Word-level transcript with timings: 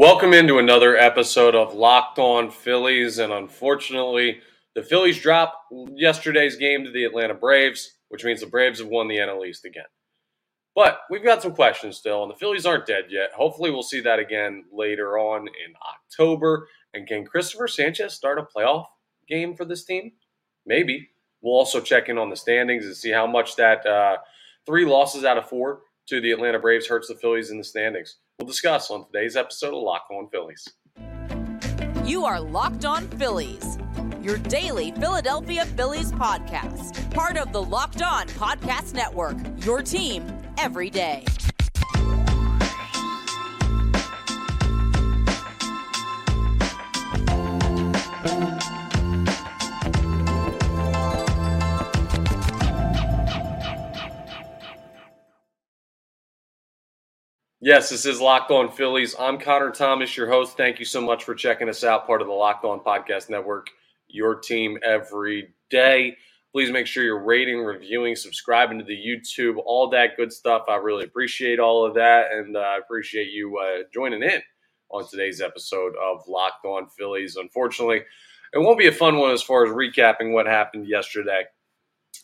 Welcome 0.00 0.32
into 0.32 0.56
another 0.56 0.96
episode 0.96 1.54
of 1.54 1.74
Locked 1.74 2.18
On 2.18 2.50
Phillies. 2.50 3.18
And 3.18 3.34
unfortunately, 3.34 4.40
the 4.74 4.82
Phillies 4.82 5.20
dropped 5.20 5.56
yesterday's 5.94 6.56
game 6.56 6.84
to 6.84 6.90
the 6.90 7.04
Atlanta 7.04 7.34
Braves, 7.34 7.98
which 8.08 8.24
means 8.24 8.40
the 8.40 8.46
Braves 8.46 8.78
have 8.78 8.88
won 8.88 9.08
the 9.08 9.18
NL 9.18 9.46
East 9.46 9.66
again. 9.66 9.84
But 10.74 11.00
we've 11.10 11.22
got 11.22 11.42
some 11.42 11.54
questions 11.54 11.98
still, 11.98 12.22
and 12.22 12.32
the 12.32 12.36
Phillies 12.38 12.64
aren't 12.64 12.86
dead 12.86 13.08
yet. 13.10 13.32
Hopefully, 13.36 13.70
we'll 13.70 13.82
see 13.82 14.00
that 14.00 14.18
again 14.18 14.64
later 14.72 15.18
on 15.18 15.42
in 15.48 15.74
October. 15.86 16.66
And 16.94 17.06
can 17.06 17.26
Cristopher 17.26 17.68
Sanchez 17.68 18.14
start 18.14 18.38
a 18.38 18.42
playoff 18.42 18.86
game 19.28 19.54
for 19.54 19.66
this 19.66 19.84
team? 19.84 20.12
Maybe. 20.64 21.10
We'll 21.42 21.56
also 21.56 21.78
check 21.78 22.08
in 22.08 22.16
on 22.16 22.30
the 22.30 22.36
standings 22.36 22.86
and 22.86 22.96
see 22.96 23.10
how 23.10 23.26
much 23.26 23.54
that 23.56 23.84
uh, 23.84 24.16
three 24.64 24.86
losses 24.86 25.24
out 25.26 25.36
of 25.36 25.46
four 25.46 25.82
to 26.06 26.22
the 26.22 26.32
Atlanta 26.32 26.58
Braves 26.58 26.86
hurts 26.86 27.08
the 27.08 27.16
Phillies 27.16 27.50
in 27.50 27.58
the 27.58 27.64
standings. 27.64 28.16
We'll 28.40 28.46
discuss 28.46 28.90
on 28.90 29.04
today's 29.04 29.36
episode 29.36 29.74
of 29.74 29.82
Locked 29.82 30.10
On 30.12 30.26
Phillies. 30.30 30.66
You 32.06 32.24
are 32.24 32.40
Locked 32.40 32.86
On 32.86 33.06
Phillies, 33.18 33.76
your 34.22 34.38
daily 34.38 34.92
Philadelphia 34.92 35.66
Phillies 35.66 36.10
podcast, 36.12 37.10
part 37.10 37.36
of 37.36 37.52
the 37.52 37.62
Locked 37.62 38.00
On 38.00 38.26
Podcast 38.28 38.94
Network, 38.94 39.36
your 39.58 39.82
team 39.82 40.24
every 40.56 40.88
day. 40.88 41.22
Yes, 57.62 57.90
this 57.90 58.06
is 58.06 58.22
Locked 58.22 58.50
On 58.52 58.70
Phillies. 58.70 59.14
I'm 59.18 59.38
Connor 59.38 59.70
Thomas, 59.70 60.16
your 60.16 60.26
host. 60.26 60.56
Thank 60.56 60.78
you 60.78 60.86
so 60.86 60.98
much 60.98 61.24
for 61.24 61.34
checking 61.34 61.68
us 61.68 61.84
out, 61.84 62.06
part 62.06 62.22
of 62.22 62.26
the 62.26 62.32
Locked 62.32 62.64
On 62.64 62.80
Podcast 62.80 63.28
Network, 63.28 63.68
your 64.08 64.34
team 64.34 64.78
every 64.82 65.52
day. 65.68 66.16
Please 66.52 66.70
make 66.70 66.86
sure 66.86 67.04
you're 67.04 67.22
rating, 67.22 67.58
reviewing, 67.58 68.16
subscribing 68.16 68.78
to 68.78 68.84
the 68.86 68.96
YouTube, 68.96 69.56
all 69.66 69.90
that 69.90 70.16
good 70.16 70.32
stuff. 70.32 70.62
I 70.70 70.76
really 70.76 71.04
appreciate 71.04 71.60
all 71.60 71.84
of 71.84 71.92
that, 71.96 72.32
and 72.32 72.56
I 72.56 72.76
uh, 72.76 72.78
appreciate 72.78 73.30
you 73.30 73.58
uh, 73.58 73.82
joining 73.92 74.22
in 74.22 74.40
on 74.88 75.06
today's 75.06 75.42
episode 75.42 75.92
of 76.02 76.26
Locked 76.26 76.64
On 76.64 76.88
Phillies. 76.88 77.36
Unfortunately, 77.36 78.00
it 78.54 78.58
won't 78.58 78.78
be 78.78 78.88
a 78.88 78.92
fun 78.92 79.18
one 79.18 79.32
as 79.32 79.42
far 79.42 79.66
as 79.66 79.70
recapping 79.70 80.32
what 80.32 80.46
happened 80.46 80.88
yesterday. 80.88 81.42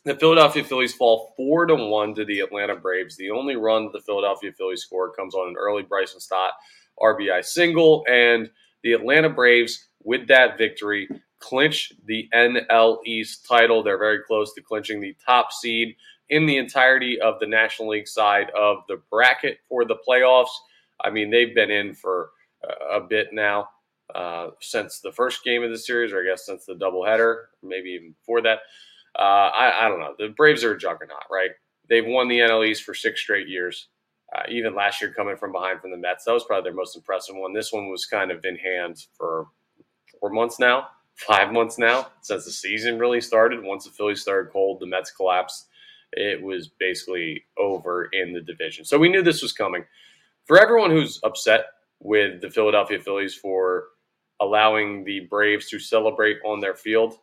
The 0.06 0.14
Philadelphia 0.14 0.62
Phillies 0.62 0.94
fall 0.94 1.34
four 1.36 1.66
to 1.66 1.74
one 1.74 2.14
to 2.14 2.24
the 2.24 2.38
Atlanta 2.38 2.76
Braves. 2.76 3.16
The 3.16 3.30
only 3.30 3.56
run 3.56 3.90
the 3.92 4.00
Philadelphia 4.00 4.52
Phillies 4.56 4.82
score 4.82 5.12
comes 5.12 5.34
on 5.34 5.48
an 5.48 5.56
early 5.58 5.82
Bryson 5.82 6.20
Stott 6.20 6.52
RBI 7.02 7.44
single, 7.44 8.04
and 8.08 8.48
the 8.84 8.92
Atlanta 8.92 9.28
Braves, 9.28 9.88
with 10.04 10.28
that 10.28 10.58
victory, 10.58 11.08
clinch 11.40 11.92
the 12.04 12.28
NL 12.32 12.98
East 13.04 13.46
title. 13.48 13.82
They're 13.82 13.98
very 13.98 14.20
close 14.22 14.54
to 14.54 14.62
clinching 14.62 15.00
the 15.00 15.16
top 15.26 15.50
seed 15.50 15.96
in 16.30 16.46
the 16.46 16.56
entirety 16.56 17.20
of 17.20 17.40
the 17.40 17.48
National 17.48 17.88
League 17.88 18.06
side 18.06 18.50
of 18.56 18.84
the 18.86 19.02
bracket 19.10 19.58
for 19.68 19.84
the 19.84 19.96
playoffs. 20.08 20.54
I 21.02 21.10
mean, 21.10 21.30
they've 21.30 21.54
been 21.54 21.72
in 21.72 21.94
for 21.94 22.30
a 22.92 23.00
bit 23.00 23.30
now 23.32 23.70
uh, 24.14 24.50
since 24.60 25.00
the 25.00 25.10
first 25.10 25.42
game 25.42 25.64
of 25.64 25.70
the 25.70 25.78
series, 25.78 26.12
or 26.12 26.20
I 26.20 26.26
guess 26.30 26.46
since 26.46 26.64
the 26.64 26.74
doubleheader, 26.74 27.46
maybe 27.60 27.90
even 27.90 28.12
before 28.12 28.40
that. 28.42 28.60
Uh, 29.18 29.22
I, 29.22 29.86
I, 29.86 29.88
don't 29.88 30.00
know. 30.00 30.14
The 30.18 30.28
Braves 30.28 30.62
are 30.62 30.74
a 30.74 30.78
juggernaut, 30.78 31.24
right? 31.30 31.50
They've 31.88 32.06
won 32.06 32.28
the 32.28 32.40
NL 32.40 32.66
East 32.68 32.82
for 32.82 32.94
six 32.94 33.20
straight 33.20 33.48
years. 33.48 33.88
Uh, 34.34 34.42
even 34.50 34.74
last 34.74 35.00
year, 35.00 35.12
coming 35.12 35.36
from 35.36 35.52
behind 35.52 35.80
from 35.80 35.90
the 35.90 35.96
Mets, 35.96 36.24
that 36.24 36.32
was 36.32 36.44
probably 36.44 36.68
their 36.68 36.76
most 36.76 36.96
impressive 36.96 37.36
one. 37.36 37.54
This 37.54 37.72
one 37.72 37.88
was 37.88 38.04
kind 38.04 38.30
of 38.30 38.44
in 38.44 38.56
hand 38.56 39.06
for 39.16 39.46
four 40.20 40.30
months 40.30 40.58
now, 40.58 40.88
five 41.14 41.52
months 41.52 41.78
now 41.78 42.08
since 42.20 42.44
the 42.44 42.50
season 42.50 42.98
really 42.98 43.20
started. 43.20 43.62
Once 43.62 43.84
the 43.84 43.90
Phillies 43.90 44.20
started 44.20 44.52
cold, 44.52 44.80
the 44.80 44.86
Mets 44.86 45.10
collapsed. 45.10 45.68
It 46.12 46.42
was 46.42 46.68
basically 46.68 47.44
over 47.58 48.06
in 48.12 48.32
the 48.32 48.40
division. 48.40 48.84
So 48.84 48.98
we 48.98 49.08
knew 49.08 49.22
this 49.22 49.42
was 49.42 49.52
coming. 49.52 49.84
For 50.44 50.60
everyone 50.60 50.90
who's 50.90 51.20
upset 51.24 51.66
with 52.00 52.40
the 52.40 52.50
Philadelphia 52.50 53.00
Phillies 53.00 53.34
for 53.34 53.88
allowing 54.40 55.04
the 55.04 55.20
Braves 55.20 55.68
to 55.70 55.78
celebrate 55.78 56.38
on 56.44 56.60
their 56.60 56.74
field, 56.74 57.14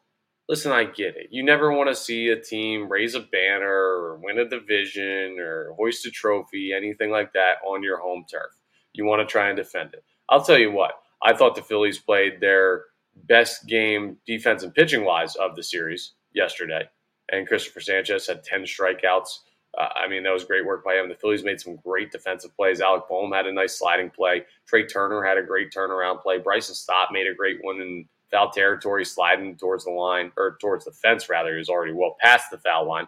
listen, 0.50 0.72
I 0.72 0.84
get 0.86 1.16
it. 1.16 1.28
You 1.32 1.44
never 1.44 1.72
want 1.72 1.90
to 1.90 1.96
see 1.96 2.30
a 2.30 2.40
team 2.40 2.92
raise 2.92 3.16
a 3.16 3.22
banner 3.22 3.70
or 3.70 4.20
win 4.22 4.40
a 4.40 4.48
division 4.48 5.38
or 5.40 5.74
hoist 5.78 6.06
a 6.06 6.12
trophy, 6.12 6.74
anything 6.74 7.12
like 7.12 7.34
that 7.34 7.58
on 7.66 7.84
your 7.84 8.00
home 8.00 8.26
turf. 8.30 8.52
You 8.94 9.06
want 9.06 9.22
to 9.22 9.32
try 9.32 9.48
and 9.48 9.58
defend 9.58 9.94
it. 9.94 10.04
I'll 10.30 10.44
tell 10.44 10.58
you 10.58 10.72
what, 10.72 10.94
I 11.22 11.34
thought 11.34 11.56
the 11.56 11.62
Phillies 11.62 12.00
played 12.00 12.40
their 12.40 12.86
best 13.16 13.68
game 13.68 14.18
defense 14.26 14.64
and 14.64 14.74
pitching 14.74 15.06
wise 15.06 15.36
of 15.36 15.56
the 15.56 15.64
series 15.64 16.14
yesterday. 16.34 16.90
And 17.32 17.48
Cristopher 17.48 17.82
Sanchez 17.82 18.28
had 18.28 18.44
10 18.44 18.64
strikeouts. 18.64 19.40
Uh, 19.78 19.88
I 19.96 20.08
mean, 20.08 20.24
that 20.24 20.34
was 20.34 20.44
great 20.44 20.66
work 20.66 20.84
by 20.84 20.96
him. 20.96 21.10
The 21.10 21.16
Phillies 21.16 21.44
made 21.44 21.60
some 21.60 21.78
great 21.78 22.12
defensive 22.12 22.56
plays. 22.56 22.82
Alec 22.82 23.04
Bohm 23.10 23.32
had 23.32 23.48
a 23.48 23.52
nice 23.52 23.80
sliding 23.80 24.10
play. 24.10 24.44
Trea 24.68 24.86
Turner 24.86 25.24
had 25.24 25.38
a 25.38 25.44
great 25.44 25.72
turnaround 25.72 26.22
play. 26.22 26.38
Bryson 26.38 26.76
Stott 26.76 27.10
made 27.12 27.28
a 27.28 27.34
great 27.34 27.58
one 27.62 27.82
in 27.82 28.06
foul 28.34 28.50
territory, 28.50 29.06
sliding 29.06 29.56
towards 29.56 29.86
the 29.86 29.92
line 29.92 30.32
or 30.38 30.58
towards 30.60 30.86
the 30.86 30.92
fence 30.92 31.30
rather. 31.30 31.52
He 31.52 31.58
was 31.58 31.70
already 31.70 31.94
well 31.94 32.16
past 32.20 32.52
the 32.52 32.58
foul 32.58 32.88
line. 32.88 33.08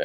Uh, 0.00 0.04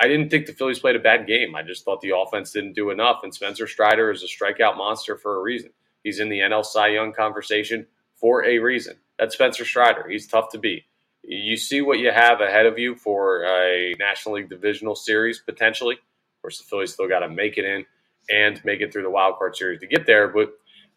I 0.00 0.06
didn't 0.06 0.30
think 0.30 0.46
the 0.46 0.52
Phillies 0.52 0.78
played 0.78 0.96
a 0.96 1.00
bad 1.00 1.26
game. 1.26 1.54
I 1.54 1.62
just 1.62 1.84
thought 1.84 2.00
the 2.00 2.16
offense 2.16 2.52
didn't 2.52 2.74
do 2.74 2.90
enough. 2.90 3.20
And 3.24 3.34
Spencer 3.34 3.66
Strider 3.66 4.10
is 4.10 4.22
a 4.22 4.26
strikeout 4.26 4.76
monster 4.76 5.16
for 5.16 5.36
a 5.36 5.42
reason. 5.42 5.70
He's 6.04 6.20
in 6.20 6.28
the 6.28 6.38
NL 6.38 6.64
Cy 6.64 6.88
Young 6.88 7.12
conversation 7.12 7.86
for 8.14 8.44
a 8.44 8.58
reason. 8.58 8.96
That's 9.18 9.34
Spencer 9.34 9.64
Strider. 9.64 10.08
He's 10.08 10.28
tough 10.28 10.50
to 10.50 10.58
beat. 10.58 10.84
You 11.24 11.56
see 11.56 11.80
what 11.80 11.98
you 11.98 12.12
have 12.12 12.40
ahead 12.40 12.66
of 12.66 12.78
you 12.78 12.94
for 12.94 13.42
a 13.44 13.94
National 13.98 14.36
League 14.36 14.48
divisional 14.48 14.94
series 14.94 15.40
potentially. 15.40 15.96
Of 15.96 16.42
course, 16.42 16.58
the 16.58 16.64
Phillies 16.64 16.92
still 16.92 17.08
got 17.08 17.20
to 17.20 17.28
make 17.28 17.58
it 17.58 17.64
in 17.64 17.84
and 18.30 18.64
make 18.64 18.80
it 18.80 18.92
through 18.92 19.02
the 19.02 19.10
wild 19.10 19.36
card 19.36 19.56
series 19.56 19.80
to 19.80 19.86
get 19.86 20.06
there, 20.06 20.28
but 20.28 20.50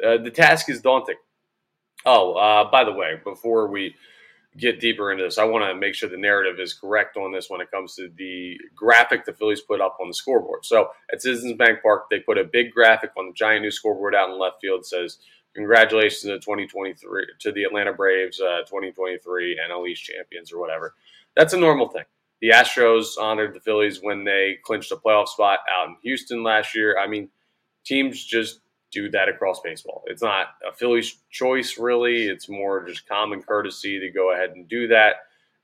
uh, 0.05 0.17
the 0.21 0.31
task 0.31 0.69
is 0.69 0.81
daunting. 0.81 1.15
Oh, 2.05 2.33
uh, 2.33 2.71
by 2.71 2.83
the 2.83 2.93
way, 2.93 3.19
before 3.23 3.67
we 3.67 3.95
get 4.57 4.79
deeper 4.79 5.11
into 5.11 5.23
this, 5.23 5.37
I 5.37 5.45
want 5.45 5.65
to 5.65 5.75
make 5.75 5.93
sure 5.93 6.09
the 6.09 6.17
narrative 6.17 6.59
is 6.59 6.73
correct 6.73 7.15
on 7.15 7.31
this 7.31 7.49
when 7.49 7.61
it 7.61 7.71
comes 7.71 7.95
to 7.95 8.09
the 8.17 8.57
graphic 8.75 9.25
the 9.25 9.33
Phillies 9.33 9.61
put 9.61 9.81
up 9.81 9.97
on 10.01 10.07
the 10.07 10.13
scoreboard. 10.13 10.65
So 10.65 10.89
at 11.11 11.21
Citizens 11.21 11.57
Bank 11.57 11.81
Park, 11.81 12.07
they 12.09 12.19
put 12.19 12.37
a 12.37 12.43
big 12.43 12.71
graphic 12.71 13.11
on 13.17 13.27
the 13.27 13.33
giant 13.33 13.61
new 13.61 13.71
scoreboard 13.71 14.15
out 14.15 14.29
in 14.29 14.39
left 14.39 14.57
field. 14.61 14.85
Says, 14.85 15.19
"Congratulations 15.55 16.23
to 16.23 16.39
2023 16.39 17.27
to 17.39 17.51
the 17.51 17.63
Atlanta 17.63 17.93
Braves, 17.93 18.41
uh, 18.41 18.63
2023 18.67 19.59
NL 19.59 19.87
East 19.87 20.03
champions 20.03 20.51
or 20.51 20.59
whatever." 20.59 20.95
That's 21.35 21.53
a 21.53 21.57
normal 21.57 21.87
thing. 21.87 22.05
The 22.41 22.49
Astros 22.49 23.17
honored 23.19 23.53
the 23.53 23.59
Phillies 23.59 24.01
when 24.01 24.23
they 24.23 24.57
clinched 24.63 24.91
a 24.91 24.95
playoff 24.95 25.27
spot 25.27 25.59
out 25.69 25.89
in 25.89 25.95
Houston 26.01 26.43
last 26.43 26.75
year. 26.75 26.97
I 26.97 27.07
mean, 27.07 27.29
teams 27.85 28.25
just 28.25 28.61
do 28.91 29.09
that 29.11 29.29
across 29.29 29.59
baseball. 29.61 30.03
It's 30.07 30.21
not 30.21 30.47
a 30.67 30.73
Phillies 30.75 31.17
choice, 31.29 31.77
really. 31.77 32.27
It's 32.27 32.49
more 32.49 32.85
just 32.85 33.07
common 33.07 33.41
courtesy 33.41 33.99
to 33.99 34.09
go 34.09 34.33
ahead 34.33 34.51
and 34.51 34.67
do 34.67 34.87
that. 34.89 35.15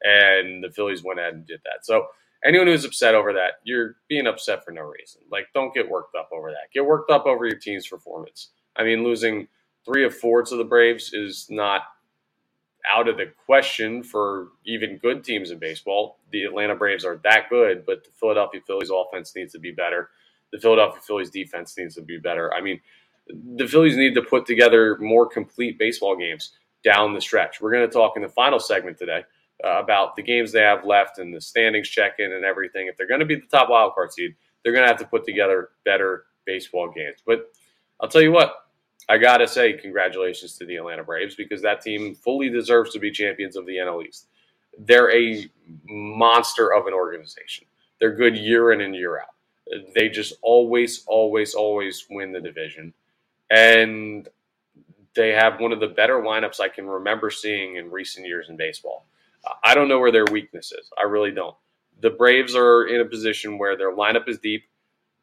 And 0.03 0.63
the 0.63 0.71
Phillies 0.71 1.03
went 1.03 1.19
ahead 1.19 1.33
and 1.33 1.45
did 1.45 1.61
that. 1.65 1.85
So 1.85 2.07
anyone 2.43 2.67
who's 2.67 2.85
upset 2.85 3.15
over 3.15 3.33
that, 3.33 3.53
you're 3.63 3.95
being 4.07 4.27
upset 4.27 4.63
for 4.63 4.71
no 4.71 4.81
reason. 4.81 5.21
Like, 5.31 5.47
don't 5.53 5.73
get 5.73 5.89
worked 5.89 6.15
up 6.15 6.29
over 6.31 6.51
that. 6.51 6.71
Get 6.73 6.85
worked 6.85 7.11
up 7.11 7.25
over 7.25 7.45
your 7.45 7.57
team's 7.57 7.87
performance. 7.87 8.49
I 8.75 8.83
mean, 8.83 9.03
losing 9.03 9.47
three 9.85 10.05
of 10.05 10.15
four 10.15 10.43
to 10.43 10.55
the 10.55 10.63
Braves 10.63 11.13
is 11.13 11.47
not 11.49 11.81
out 12.89 13.07
of 13.09 13.17
the 13.17 13.31
question 13.45 14.03
for 14.03 14.49
even 14.65 14.97
good 14.97 15.23
teams 15.23 15.51
in 15.51 15.59
baseball. 15.59 16.19
The 16.31 16.43
Atlanta 16.43 16.75
Braves 16.75 17.03
are 17.03 17.19
that 17.23 17.49
good, 17.49 17.85
but 17.85 18.03
the 18.03 18.11
Philadelphia 18.19 18.61
Phillies 18.65 18.91
offense 18.93 19.35
needs 19.35 19.53
to 19.53 19.59
be 19.59 19.71
better. 19.71 20.09
The 20.53 20.59
Philadelphia 20.59 21.01
Phillies 21.05 21.29
defense 21.29 21.77
needs 21.77 21.95
to 21.95 22.01
be 22.01 22.17
better. 22.17 22.53
I 22.53 22.61
mean, 22.61 22.79
the 23.29 23.67
Phillies 23.67 23.97
need 23.97 24.15
to 24.15 24.21
put 24.21 24.45
together 24.45 24.97
more 24.99 25.27
complete 25.27 25.77
baseball 25.77 26.15
games 26.15 26.53
down 26.83 27.13
the 27.13 27.21
stretch. 27.21 27.59
We're 27.61 27.71
going 27.71 27.87
to 27.87 27.93
talk 27.93 28.13
in 28.15 28.21
the 28.21 28.29
final 28.29 28.59
segment 28.59 28.97
today 28.97 29.23
uh, 29.63 29.79
about 29.79 30.15
the 30.15 30.21
games 30.21 30.51
they 30.51 30.61
have 30.61 30.85
left 30.85 31.19
and 31.19 31.33
the 31.33 31.41
standings 31.41 31.89
check 31.89 32.15
in 32.19 32.31
and 32.31 32.45
everything. 32.45 32.87
If 32.87 32.97
they're 32.97 33.07
going 33.07 33.19
to 33.19 33.25
be 33.25 33.35
the 33.35 33.47
top 33.47 33.69
wild 33.69 33.93
card 33.93 34.13
seed, 34.13 34.35
they're 34.63 34.73
going 34.73 34.83
to 34.83 34.87
have 34.87 34.99
to 34.99 35.07
put 35.07 35.25
together 35.25 35.69
better 35.85 36.25
baseball 36.45 36.91
games. 36.93 37.19
But 37.25 37.51
I'll 37.99 38.09
tell 38.09 38.21
you 38.21 38.31
what, 38.31 38.55
I 39.09 39.17
got 39.17 39.37
to 39.37 39.47
say 39.47 39.73
congratulations 39.73 40.57
to 40.57 40.65
the 40.65 40.75
Atlanta 40.75 41.03
Braves 41.03 41.35
because 41.35 41.61
that 41.61 41.81
team 41.81 42.15
fully 42.15 42.49
deserves 42.49 42.91
to 42.93 42.99
be 42.99 43.11
champions 43.11 43.55
of 43.55 43.65
the 43.65 43.77
NL 43.77 44.05
East. 44.05 44.27
They're 44.79 45.11
a 45.15 45.49
monster 45.85 46.73
of 46.73 46.85
an 46.85 46.93
organization. 46.93 47.65
They're 47.99 48.15
good 48.15 48.37
year 48.37 48.71
in 48.73 48.81
and 48.81 48.93
year 48.93 49.19
out. 49.19 49.33
They 49.95 50.09
just 50.09 50.33
always, 50.41 51.03
always, 51.07 51.53
always 51.55 52.05
win 52.09 52.31
the 52.31 52.39
division 52.39 52.93
and 53.49 54.27
they 55.15 55.29
have 55.29 55.59
one 55.59 55.71
of 55.71 55.79
the 55.79 55.87
better 55.87 56.21
lineups 56.21 56.59
I 56.59 56.69
can 56.69 56.85
remember 56.87 57.31
seeing 57.31 57.75
in 57.75 57.91
recent 57.91 58.27
years 58.27 58.49
in 58.49 58.57
baseball. 58.57 59.07
I 59.63 59.73
don't 59.73 59.87
know 59.87 59.99
where 59.99 60.11
their 60.11 60.25
weakness 60.25 60.71
is. 60.71 60.89
I 61.01 61.05
really 61.05 61.31
don't. 61.31 61.55
The 62.01 62.11
Braves 62.11 62.55
are 62.55 62.87
in 62.87 63.01
a 63.01 63.05
position 63.05 63.57
where 63.57 63.75
their 63.75 63.95
lineup 63.95 64.29
is 64.29 64.37
deep, 64.37 64.65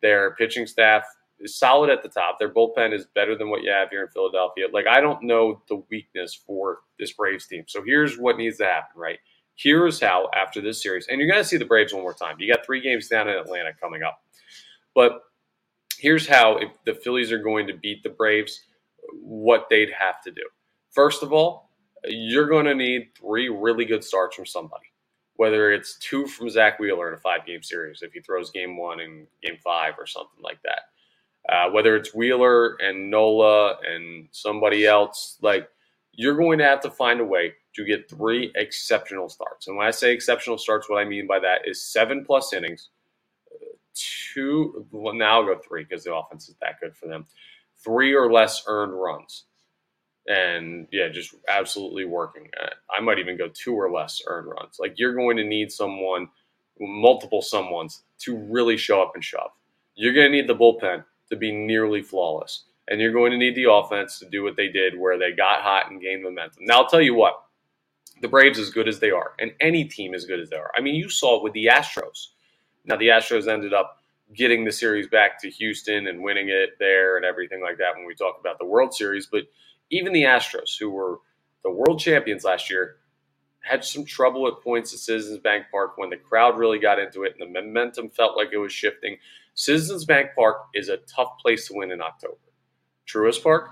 their 0.03 0.35
pitching 0.35 0.67
staff 0.67 1.05
is 1.41 1.57
solid 1.57 1.91
at 1.91 2.03
the 2.03 2.09
top. 2.09 2.39
Their 2.39 2.53
bullpen 2.53 2.93
is 2.93 3.07
better 3.15 3.37
than 3.37 3.51
what 3.51 3.63
you 3.63 3.71
have 3.71 3.91
here 3.91 4.03
in 4.03 4.09
Philadelphia. 4.09 4.67
Like 4.73 4.87
I 4.87 5.01
don't 5.01 5.23
know 5.23 5.63
the 5.69 5.83
weakness 5.91 6.35
for 6.35 6.81
this 6.99 7.13
Braves 7.13 7.47
team. 7.47 7.65
So 7.67 7.83
here's 7.85 8.19
what 8.19 8.37
needs 8.37 8.59
to 8.59 8.65
happen, 8.65 9.01
right? 9.01 9.19
Here's 9.55 10.01
how 10.01 10.31
after 10.35 10.61
this 10.61 10.83
series, 10.83 11.07
and 11.07 11.21
you're 11.21 11.31
going 11.31 11.43
to 11.43 11.49
see 11.49 11.57
the 11.57 11.65
Braves 11.65 11.93
one 11.95 12.03
more 12.03 12.15
time. 12.15 12.37
You 12.41 12.53
got 12.53 12.67
three 12.67 12.81
games 12.81 13.07
down 13.07 13.29
in 13.29 13.37
Atlanta 13.37 13.71
coming 13.81 14.03
up, 14.03 14.21
but 14.95 15.21
here's 16.05 16.27
how 16.27 16.57
if 16.59 16.71
the 16.85 16.95
Phillies 16.95 17.33
are 17.33 17.39
going 17.39 17.67
to 17.67 17.75
beat 17.75 18.03
the 18.03 18.11
Braves, 18.11 18.61
what 19.13 19.67
they'd 19.71 19.91
have 19.99 20.21
to 20.23 20.31
do. 20.31 20.43
First 20.91 21.23
of 21.23 21.33
all, 21.33 21.71
you're 22.05 22.49
going 22.49 22.67
to 22.67 22.75
need 22.75 23.09
three 23.19 23.49
really 23.49 23.85
good 23.85 24.05
starts 24.05 24.37
from 24.37 24.47
somebody 24.47 24.87
whether 25.37 25.73
it's 25.73 25.97
two 25.99 26.27
from 26.27 26.49
Zack 26.49 26.79
Wheeler 26.79 27.09
in 27.09 27.15
a 27.15 27.19
five 27.19 27.47
game 27.47 27.63
series, 27.63 28.03
if 28.03 28.13
he 28.13 28.21
throws 28.21 28.51
game 28.51 28.77
one 28.77 29.01
and 29.01 29.27
game 29.43 29.59
five 29.63 29.95
or 29.99 30.07
something 30.07 30.43
like 30.43 30.59
that. 30.63 31.53
Uh, 31.53 31.71
whether 31.71 31.97
it's 31.97 32.15
Wheeler 32.15 32.77
and 32.77 33.11
Nola 33.11 33.77
and 33.87 34.29
somebody 34.31 34.87
else, 34.87 35.37
like 35.43 35.69
you're 36.13 36.37
going 36.37 36.59
to 36.59 36.65
have 36.65 36.81
to 36.83 36.91
find 36.91 37.21
a 37.21 37.25
way 37.25 37.53
to 37.75 37.85
get 37.85 38.09
three 38.09 38.53
exceptional 38.55 39.29
starts. 39.29 39.67
And 39.67 39.77
when 39.77 39.87
I 39.87 39.91
say 39.91 40.13
exceptional 40.13 40.57
starts, 40.57 40.89
what 40.89 41.01
I 41.01 41.05
mean 41.05 41.27
by 41.27 41.41
that 41.41 41.63
is 41.67 41.83
seven 41.83 42.25
plus 42.25 42.53
innings, 42.53 42.89
two, 43.95 44.87
well, 44.91 45.15
now 45.15 45.41
I'll 45.41 45.47
go 45.47 45.61
three 45.61 45.85
because 45.85 46.05
the 46.05 46.15
offense 46.15 46.49
is 46.49 46.57
that 46.61 46.81
good 46.81 46.97
for 46.97 47.09
them, 47.09 47.27
three 47.83 48.15
or 48.15 48.33
less 48.33 48.65
earned 48.67 48.93
runs 48.93 49.45
and 50.27 50.87
yeah, 50.91 51.09
just 51.09 51.35
absolutely 51.49 52.05
working. 52.05 52.49
Uh, 52.61 52.71
I 52.91 53.01
might 53.01 53.19
even 53.19 53.37
go 53.37 53.49
two 53.53 53.75
or 53.75 53.91
less 53.91 54.23
earned 54.27 54.49
runs. 54.49 54.77
Like 54.79 54.95
you're 54.97 55.15
going 55.15 55.37
to 55.37 55.45
need 55.45 55.71
someone, 55.71 56.29
multiple 56.81 57.43
someones 57.43 58.01
to 58.21 58.37
really 58.37 58.77
show 58.77 59.03
up 59.03 59.13
and 59.15 59.25
shove. 59.25 59.51
You're 59.95 60.15
going 60.15 60.31
to 60.31 60.33
need 60.33 60.49
the 60.49 60.57
bullpen 60.57 61.05
to 61.31 61.37
be 61.37 61.53
nearly 61.53 62.03
flawless, 62.03 62.65
and 62.89 63.01
you're 63.01 63.13
going 63.13 63.33
to 63.33 63.39
need 63.39 63.55
the 63.55 63.71
offense 63.71 64.19
to 64.19 64.29
do 64.29 64.43
what 64.43 64.57
they 64.57 64.69
did, 64.69 64.99
where 64.99 65.19
they 65.19 65.33
got 65.33 65.63
hot 65.63 65.91
and 65.91 66.01
gained 66.01 66.23
momentum. 66.23 66.65
Now 66.65 66.83
I'll 66.83 66.89
tell 66.89 67.03
you 67.03 67.15
what, 67.15 67.35
the 68.21 68.29
Braves 68.29 68.59
as 68.59 68.71
good 68.71 68.89
as 68.89 69.01
they 69.01 69.11
are, 69.11 69.33
and 69.39 69.53
any 69.61 69.85
team 69.85 70.15
as 70.15 70.25
good 70.25 70.41
as 70.41 70.51
they 70.51 70.57
are. 70.57 70.71
I 70.77 70.81
mean, 70.81 70.95
you 70.95 71.09
saw 71.09 71.37
it 71.37 71.43
with 71.43 71.53
the 71.53 71.67
Astros. 71.67 72.29
Now 72.85 72.97
the 72.97 73.09
Astros 73.09 73.49
ended 73.49 73.73
up 73.73 73.99
getting 74.35 74.65
the 74.65 74.73
series 74.73 75.09
back 75.09 75.41
to 75.41 75.51
Houston 75.51 76.07
and 76.07 76.23
winning 76.23 76.49
it 76.49 76.71
there 76.79 77.17
and 77.17 77.25
everything 77.25 77.63
like 77.63 77.79
that 77.79 77.95
when 77.97 78.07
we 78.07 78.15
talk 78.15 78.37
about 78.41 78.59
the 78.59 78.67
World 78.67 78.95
Series, 78.95 79.27
but 79.27 79.45
even 79.91 80.13
the 80.13 80.25
Astros, 80.25 80.79
who 80.79 80.91
were 80.91 81.19
the 81.63 81.71
world 81.71 81.99
champions 81.99 82.45
last 82.45 82.71
year, 82.71 82.97
had 83.61 83.85
some 83.85 84.05
trouble 84.05 84.47
at 84.47 84.63
points 84.63 84.93
at 84.93 84.99
Citizens 84.99 85.39
Bank 85.39 85.67
Park 85.71 85.97
when 85.97 86.11
the 86.11 86.17
crowd 86.17 86.59
really 86.59 86.79
got 86.79 86.99
into 86.99 87.23
it 87.23 87.35
and 87.39 87.55
the 87.55 87.61
momentum 87.61 88.11
felt 88.11 88.37
like 88.37 88.49
it 88.53 88.59
was 88.59 88.73
shifting. 88.73 89.17
Citizens 89.55 90.05
Bank 90.05 90.31
Park 90.37 90.57
is 90.75 90.89
a 90.89 90.99
tough 90.99 91.39
place 91.41 91.67
to 91.69 91.75
win 91.75 91.91
in 91.91 92.03
October. 92.03 92.37
Truist 93.07 93.43
Park, 93.43 93.71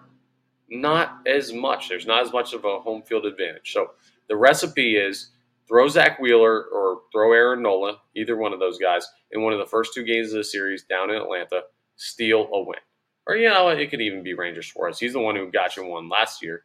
not 0.70 1.20
as 1.26 1.52
much. 1.52 1.88
There's 1.88 2.06
not 2.06 2.24
as 2.24 2.32
much 2.32 2.54
of 2.54 2.64
a 2.64 2.78
home 2.80 3.02
field 3.02 3.26
advantage. 3.26 3.72
So 3.72 3.90
the 4.28 4.36
recipe 4.36 4.96
is 4.96 5.30
throw 5.68 5.88
Zack 5.88 6.18
Wheeler 6.18 6.64
or 6.64 7.02
throw 7.12 7.32
Aaron 7.32 7.62
Nola, 7.62 7.98
either 8.14 8.36
one 8.36 8.52
of 8.52 8.60
those 8.60 8.78
guys, 8.78 9.06
in 9.30 9.42
one 9.42 9.52
of 9.52 9.58
the 9.58 9.66
first 9.66 9.94
two 9.94 10.04
games 10.04 10.28
of 10.32 10.38
the 10.38 10.44
series 10.44 10.84
down 10.84 11.10
in 11.10 11.16
Atlanta, 11.16 11.62
steal 11.96 12.48
a 12.52 12.62
win. 12.62 12.78
Or, 13.26 13.36
you 13.36 13.48
know, 13.48 13.68
it 13.68 13.90
could 13.90 14.00
even 14.00 14.22
be 14.22 14.34
Ranger 14.34 14.62
Suarez. 14.62 14.98
He's 14.98 15.12
the 15.12 15.20
one 15.20 15.36
who 15.36 15.50
got 15.50 15.76
you 15.76 15.86
one 15.86 16.08
last 16.08 16.42
year. 16.42 16.64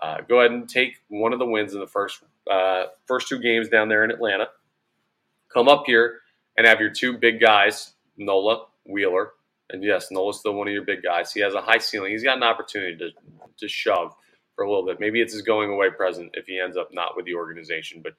Uh, 0.00 0.18
go 0.28 0.40
ahead 0.40 0.50
and 0.50 0.68
take 0.68 0.96
one 1.08 1.32
of 1.32 1.38
the 1.38 1.46
wins 1.46 1.74
in 1.74 1.80
the 1.80 1.86
first 1.86 2.22
uh, 2.50 2.86
first 3.06 3.28
two 3.28 3.38
games 3.38 3.68
down 3.68 3.88
there 3.88 4.02
in 4.02 4.10
Atlanta. 4.10 4.48
Come 5.52 5.68
up 5.68 5.84
here 5.86 6.20
and 6.56 6.66
have 6.66 6.80
your 6.80 6.90
two 6.90 7.18
big 7.18 7.40
guys, 7.40 7.92
Nola, 8.16 8.66
Wheeler. 8.84 9.32
And 9.70 9.84
yes, 9.84 10.10
Nola's 10.10 10.40
still 10.40 10.54
one 10.54 10.66
of 10.66 10.74
your 10.74 10.82
big 10.82 11.02
guys. 11.02 11.32
He 11.32 11.40
has 11.40 11.54
a 11.54 11.60
high 11.60 11.78
ceiling. 11.78 12.10
He's 12.10 12.24
got 12.24 12.36
an 12.36 12.42
opportunity 12.42 12.96
to, 12.96 13.10
to 13.58 13.68
shove 13.68 14.14
for 14.54 14.64
a 14.64 14.70
little 14.70 14.86
bit. 14.86 15.00
Maybe 15.00 15.20
it's 15.20 15.32
his 15.32 15.42
going 15.42 15.70
away 15.70 15.90
present 15.90 16.30
if 16.34 16.46
he 16.46 16.60
ends 16.60 16.76
up 16.76 16.90
not 16.92 17.16
with 17.16 17.26
the 17.26 17.34
organization. 17.34 18.00
But 18.02 18.14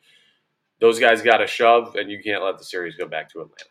those 0.79 0.99
guys 0.99 1.21
got 1.21 1.37
to 1.37 1.47
shove, 1.47 1.95
and 1.95 2.11
you 2.11 2.21
can't 2.23 2.43
let 2.43 2.57
the 2.57 2.63
series 2.63 2.95
go 2.95 3.07
back 3.07 3.29
to 3.31 3.41
Atlanta. 3.41 3.65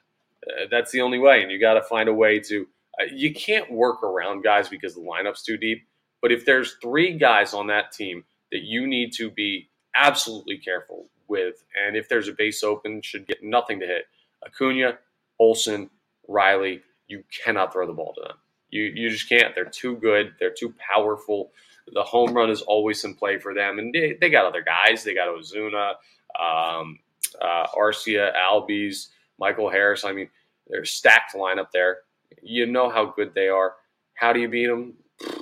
Uh, 0.47 0.67
that's 0.71 0.91
the 0.93 1.01
only 1.01 1.19
way. 1.19 1.43
And 1.43 1.51
you 1.51 1.61
got 1.61 1.75
to 1.75 1.83
find 1.83 2.09
a 2.09 2.15
way 2.15 2.41
to 2.41 2.67
uh, 3.01 3.05
you 3.13 3.33
can't 3.35 3.71
work 3.71 4.03
around 4.03 4.43
guys 4.43 4.69
because 4.69 4.95
the 4.95 5.01
lineup's 5.01 5.43
too 5.43 5.57
deep. 5.57 5.87
But 6.21 6.33
if 6.33 6.45
there's 6.45 6.77
three 6.83 7.19
guys 7.19 7.55
on 7.55 7.67
that 7.69 7.93
team 7.93 8.25
that 8.53 8.63
you 8.63 8.87
need 8.87 9.13
to 9.15 9.31
be 9.31 9.69
absolutely 9.97 10.59
careful 10.59 11.09
with, 11.29 11.65
and 11.87 11.97
if 11.97 12.09
there's 12.09 12.29
a 12.29 12.33
base 12.33 12.63
open, 12.63 13.03
should 13.03 13.27
get 13.27 13.43
nothing 13.43 13.81
to 13.81 13.87
hit. 13.87 14.05
Acuna, 14.47 14.99
Olson, 15.39 15.91
Riley, 16.29 16.83
you 17.09 17.25
cannot 17.45 17.73
throw 17.73 17.87
the 17.87 17.93
ball 17.93 18.15
to 18.15 18.21
them. 18.23 18.37
You 18.71 18.85
you 18.85 19.11
just 19.11 19.29
can't. 19.29 19.55
They're 19.55 19.65
too 19.65 19.97
good. 19.97 20.35
They're 20.39 20.55
too 20.57 20.75
powerful. 20.79 21.53
The 21.93 22.03
home 22.03 22.33
run 22.33 22.51
is 22.51 22.63
always 22.63 23.05
in 23.05 23.15
play 23.15 23.39
for 23.39 23.55
them, 23.55 23.79
and 23.79 23.93
they, 23.93 24.17
they 24.21 24.31
got 24.31 24.47
other 24.47 24.63
guys. 24.63 25.05
They 25.05 25.15
got 25.15 25.29
Ozuna, 25.29 25.95
um, 26.41 26.99
uh, 27.41 27.67
Arcia, 27.77 28.33
Albies, 28.35 29.09
Michael 29.39 29.71
Harris. 29.71 30.05
I 30.05 30.13
mean, 30.13 30.29
they're 30.69 30.85
stacked 30.85 31.35
lineup 31.35 31.71
there. 31.73 31.99
You 32.43 32.67
know 32.67 32.89
how 32.89 33.07
good 33.07 33.35
they 33.35 33.49
are. 33.49 33.75
How 34.15 34.33
do 34.33 34.41
you 34.41 34.49
beat 34.49 34.67
them? 34.67 34.95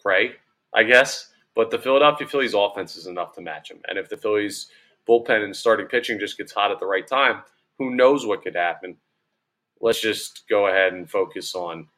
Pray, 0.00 0.32
I 0.74 0.84
guess. 0.84 1.30
But 1.54 1.70
the 1.70 1.78
Philadelphia 1.78 2.26
Phillies 2.26 2.54
offense 2.54 2.96
is 2.96 3.06
enough 3.06 3.34
to 3.34 3.40
match 3.40 3.68
them. 3.68 3.80
And 3.88 3.98
if 3.98 4.08
the 4.08 4.16
Phillies 4.16 4.70
bullpen 5.08 5.44
and 5.44 5.54
starting 5.54 5.86
pitching 5.86 6.18
just 6.18 6.38
gets 6.38 6.52
hot 6.52 6.70
at 6.70 6.78
the 6.78 6.86
right 6.86 7.06
time, 7.06 7.42
who 7.78 7.94
knows 7.94 8.24
what 8.24 8.42
could 8.42 8.54
happen? 8.54 8.96
Let's 9.80 10.00
just 10.00 10.44
go 10.48 10.68
ahead 10.68 10.92
and 10.92 11.10
focus 11.10 11.54
on 11.54 11.88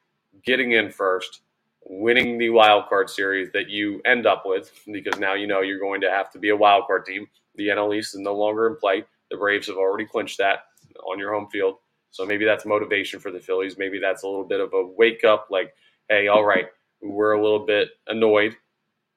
getting 0.45 0.73
in 0.73 0.91
first, 0.91 1.43
winning 1.87 2.39
the 2.39 2.51
wild 2.51 2.89
card 2.89 3.11
series 3.11 3.51
that 3.53 3.69
you 3.69 4.01
end 4.05 4.27
up 4.27 4.43
with, 4.45 4.73
because 4.91 5.19
now 5.19 5.35
you 5.35 5.47
know 5.47 5.61
you're 5.61 5.81
going 5.81 6.01
to 6.03 6.11
have 6.11 6.31
to 6.33 6.39
be 6.39 6.51
a 6.51 6.57
wild 6.57 6.87
card 6.87 7.05
team. 7.05 7.27
The 7.57 7.69
NL 7.69 7.97
East 7.97 8.15
is 8.15 8.21
no 8.21 8.35
longer 8.35 8.67
in 8.67 8.77
play. 8.77 9.05
The 9.31 9.37
Braves 9.37 9.67
have 9.67 9.77
already 9.77 10.07
clinched 10.07 10.39
that 10.39 10.61
on 11.07 11.19
your 11.19 11.33
home 11.33 11.49
field. 11.51 11.77
So 12.11 12.27
maybe 12.27 12.45
that's 12.45 12.67
motivation 12.67 13.21
for 13.21 13.31
the 13.31 13.41
Phillies. 13.41 13.79
Maybe 13.79 13.99
that's 13.99 14.23
a 14.23 14.29
little 14.29 14.45
bit 14.45 14.61
of 14.61 14.73
a 14.75 14.87
wake 14.87 15.25
up 15.25 15.49
like, 15.51 15.75
hey, 16.09 16.29
all 16.29 16.45
right, 16.45 16.67
we're 17.01 17.33
a 17.33 17.43
little 17.43 17.65
bit 17.65 17.89
annoyed, 18.07 18.57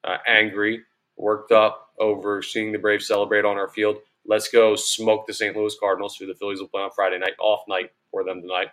uh, 0.04 0.16
angry, 0.26 0.82
worked 1.16 1.52
up 1.52 1.90
over 1.98 2.42
seeing 2.42 2.72
the 2.72 2.78
Braves 2.78 3.06
celebrate 3.06 3.44
on 3.44 3.56
our 3.56 3.68
field. 3.68 3.98
Let's 4.26 4.48
go 4.48 4.74
smoke 4.76 5.26
the 5.26 5.34
St. 5.34 5.56
Louis 5.56 5.76
Cardinals, 5.78 6.16
who 6.16 6.26
the 6.26 6.34
Phillies 6.34 6.60
will 6.60 6.68
play 6.68 6.82
on 6.82 6.90
Friday 6.90 7.18
night, 7.18 7.34
off 7.38 7.60
night 7.68 7.90
for 8.10 8.24
them 8.24 8.40
tonight. 8.40 8.68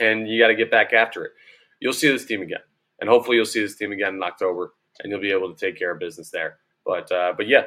And 0.00 0.26
you 0.28 0.40
got 0.40 0.48
to 0.48 0.56
get 0.56 0.70
back 0.70 0.92
after 0.92 1.24
it. 1.24 1.32
You'll 1.80 1.92
see 1.92 2.08
this 2.08 2.24
team 2.24 2.42
again. 2.42 2.60
And 3.04 3.10
hopefully 3.10 3.36
you'll 3.36 3.44
see 3.44 3.60
this 3.60 3.76
team 3.76 3.92
again 3.92 4.14
in 4.14 4.22
October 4.22 4.72
and 4.98 5.10
you'll 5.10 5.20
be 5.20 5.30
able 5.30 5.54
to 5.54 5.60
take 5.60 5.78
care 5.78 5.92
of 5.92 5.98
business 5.98 6.30
there. 6.30 6.56
But 6.86 7.12
uh, 7.12 7.34
but 7.36 7.46
yeah, 7.46 7.64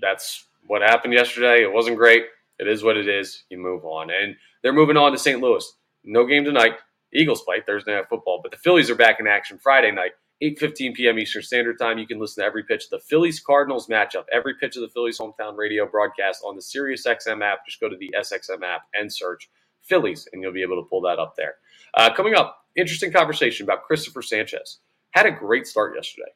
that's 0.00 0.46
what 0.68 0.82
happened 0.82 1.14
yesterday. 1.14 1.64
It 1.64 1.72
wasn't 1.72 1.96
great. 1.96 2.26
It 2.60 2.68
is 2.68 2.84
what 2.84 2.96
it 2.96 3.08
is. 3.08 3.42
You 3.50 3.58
move 3.58 3.84
on. 3.84 4.08
And 4.10 4.36
they're 4.62 4.72
moving 4.72 4.96
on 4.96 5.10
to 5.10 5.18
St. 5.18 5.40
Louis. 5.40 5.68
No 6.04 6.24
game 6.24 6.44
tonight. 6.44 6.74
Eagles 7.12 7.42
play 7.42 7.60
Thursday 7.60 7.92
night 7.92 8.08
football, 8.08 8.38
but 8.40 8.52
the 8.52 8.58
Phillies 8.58 8.88
are 8.88 8.94
back 8.94 9.18
in 9.18 9.26
action 9.26 9.58
Friday 9.58 9.90
night, 9.90 10.12
8:15 10.40 10.94
p.m. 10.94 11.18
Eastern 11.18 11.42
Standard 11.42 11.76
Time. 11.76 11.98
You 11.98 12.06
can 12.06 12.20
listen 12.20 12.44
to 12.44 12.46
every 12.46 12.62
pitch 12.62 12.84
of 12.84 12.90
the 12.90 13.00
Phillies 13.00 13.40
Cardinals 13.40 13.88
matchup, 13.88 14.26
every 14.32 14.54
pitch 14.54 14.76
of 14.76 14.82
the 14.82 14.90
Phillies 14.90 15.18
hometown 15.18 15.56
radio 15.56 15.88
broadcast 15.88 16.44
on 16.46 16.54
the 16.54 16.62
SiriusXM 16.62 17.42
app. 17.42 17.66
Just 17.66 17.80
go 17.80 17.88
to 17.88 17.96
the 17.96 18.14
SXM 18.16 18.62
app 18.62 18.82
and 18.94 19.12
search 19.12 19.50
Phillies, 19.82 20.28
and 20.32 20.40
you'll 20.40 20.52
be 20.52 20.62
able 20.62 20.80
to 20.80 20.88
pull 20.88 21.00
that 21.00 21.18
up 21.18 21.34
there. 21.34 21.56
Uh, 21.94 22.14
coming 22.14 22.36
up, 22.36 22.65
interesting 22.76 23.12
conversation 23.12 23.64
about 23.64 23.88
Cristopher 23.88 24.22
Sanchez. 24.22 24.78
Had 25.10 25.26
a 25.26 25.30
great 25.30 25.66
start 25.66 25.94
yesterday, 25.94 26.30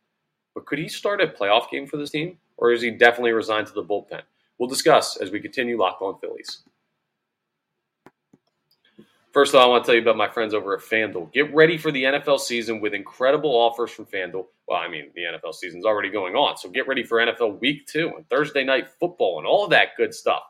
but 0.54 0.66
could 0.66 0.78
he 0.78 0.88
start 0.88 1.20
a 1.20 1.26
playoff 1.26 1.70
game 1.70 1.86
for 1.86 1.96
this 1.96 2.10
team, 2.10 2.38
or 2.56 2.72
is 2.72 2.82
he 2.82 2.90
definitely 2.90 3.32
resigned 3.32 3.66
to 3.66 3.72
the 3.72 3.84
bullpen? 3.84 4.22
We'll 4.58 4.68
discuss 4.68 5.16
as 5.16 5.30
we 5.30 5.40
continue 5.40 5.78
Locked 5.78 6.02
On 6.02 6.18
Phillies. 6.20 6.62
First 9.32 9.54
of 9.54 9.60
all, 9.60 9.66
I 9.66 9.68
want 9.68 9.84
to 9.84 9.86
tell 9.86 9.94
you 9.94 10.02
about 10.02 10.16
my 10.16 10.28
friends 10.28 10.54
over 10.54 10.74
at 10.74 10.80
FanDuel. 10.80 11.32
Get 11.32 11.54
ready 11.54 11.78
for 11.78 11.92
the 11.92 12.02
NFL 12.02 12.40
season 12.40 12.80
with 12.80 12.94
incredible 12.94 13.50
offers 13.50 13.92
from 13.92 14.06
FanDuel. 14.06 14.46
Well, 14.66 14.78
I 14.78 14.88
mean, 14.88 15.10
the 15.14 15.22
NFL 15.22 15.54
season's 15.54 15.84
already 15.84 16.10
going 16.10 16.34
on, 16.34 16.56
so 16.56 16.68
get 16.68 16.88
ready 16.88 17.04
for 17.04 17.18
NFL 17.18 17.60
Week 17.60 17.86
2 17.86 18.12
and 18.16 18.28
Thursday 18.28 18.64
Night 18.64 18.88
Football 18.98 19.38
and 19.38 19.46
all 19.46 19.68
that 19.68 19.90
good 19.96 20.12
stuff. 20.12 20.42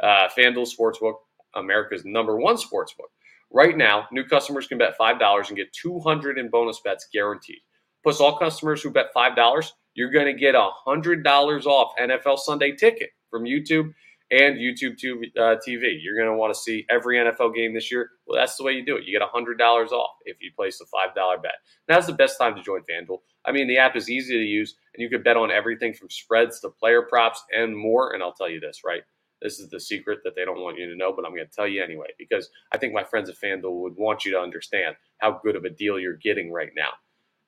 Uh, 0.00 0.28
FanDuel 0.36 0.68
Sportsbook, 0.72 1.14
America's 1.56 2.04
number 2.04 2.36
one 2.36 2.56
sportsbook. 2.56 3.10
Right 3.50 3.76
now, 3.76 4.06
new 4.12 4.24
customers 4.24 4.66
can 4.66 4.78
bet 4.78 4.98
$5 4.98 5.48
and 5.48 5.56
get 5.56 5.72
200 5.72 6.38
in 6.38 6.50
bonus 6.50 6.80
bets 6.80 7.08
guaranteed. 7.12 7.60
Plus, 8.02 8.20
all 8.20 8.38
customers 8.38 8.82
who 8.82 8.90
bet 8.90 9.06
$5, 9.16 9.70
you're 9.94 10.10
going 10.10 10.26
to 10.26 10.38
get 10.38 10.54
$100 10.54 11.66
off 11.66 11.92
NFL 12.00 12.38
Sunday 12.38 12.72
ticket 12.72 13.10
from 13.30 13.44
YouTube 13.44 13.92
and 14.30 14.56
YouTube 14.56 14.96
TV. 14.98 15.30
Uh, 15.38 15.56
You're 15.66 16.16
going 16.16 16.28
to 16.28 16.36
want 16.36 16.52
to 16.52 16.60
see 16.60 16.84
every 16.90 17.16
NFL 17.16 17.54
game 17.54 17.74
this 17.74 17.90
year. 17.90 18.10
Well, 18.26 18.38
that's 18.38 18.56
the 18.56 18.64
way 18.64 18.72
you 18.72 18.84
do 18.84 18.96
it. 18.96 19.04
You 19.04 19.18
get 19.18 19.26
$100 19.26 19.90
off 19.90 20.10
if 20.24 20.36
you 20.40 20.50
place 20.54 20.80
a 20.80 20.84
$5 20.84 21.42
bet. 21.42 21.52
Now's 21.88 22.06
the 22.06 22.12
best 22.12 22.38
time 22.38 22.54
to 22.54 22.62
join 22.62 22.80
FanDuel. 22.80 23.18
I 23.44 23.52
mean, 23.52 23.68
the 23.68 23.78
app 23.78 23.96
is 23.96 24.10
easy 24.10 24.34
to 24.34 24.44
use, 24.44 24.74
and 24.94 25.02
you 25.02 25.08
can 25.08 25.22
bet 25.22 25.36
on 25.36 25.50
everything 25.50 25.94
from 25.94 26.10
spreads 26.10 26.60
to 26.60 26.68
player 26.68 27.02
props 27.02 27.42
and 27.56 27.76
more. 27.76 28.12
And 28.12 28.22
I'll 28.22 28.34
tell 28.34 28.50
you 28.50 28.60
this, 28.60 28.82
right? 28.84 29.02
This 29.40 29.60
is 29.60 29.68
the 29.68 29.80
secret 29.80 30.20
that 30.24 30.34
they 30.34 30.44
don't 30.44 30.60
want 30.60 30.78
you 30.78 30.88
to 30.88 30.96
know, 30.96 31.12
but 31.12 31.24
I'm 31.24 31.34
going 31.34 31.46
to 31.46 31.52
tell 31.52 31.68
you 31.68 31.82
anyway 31.82 32.08
because 32.18 32.50
I 32.72 32.78
think 32.78 32.92
my 32.92 33.04
friends 33.04 33.28
at 33.28 33.36
FanDuel 33.36 33.80
would 33.82 33.96
want 33.96 34.24
you 34.24 34.32
to 34.32 34.38
understand 34.38 34.96
how 35.18 35.40
good 35.42 35.56
of 35.56 35.64
a 35.64 35.70
deal 35.70 35.98
you're 35.98 36.16
getting 36.16 36.52
right 36.52 36.70
now. 36.76 36.90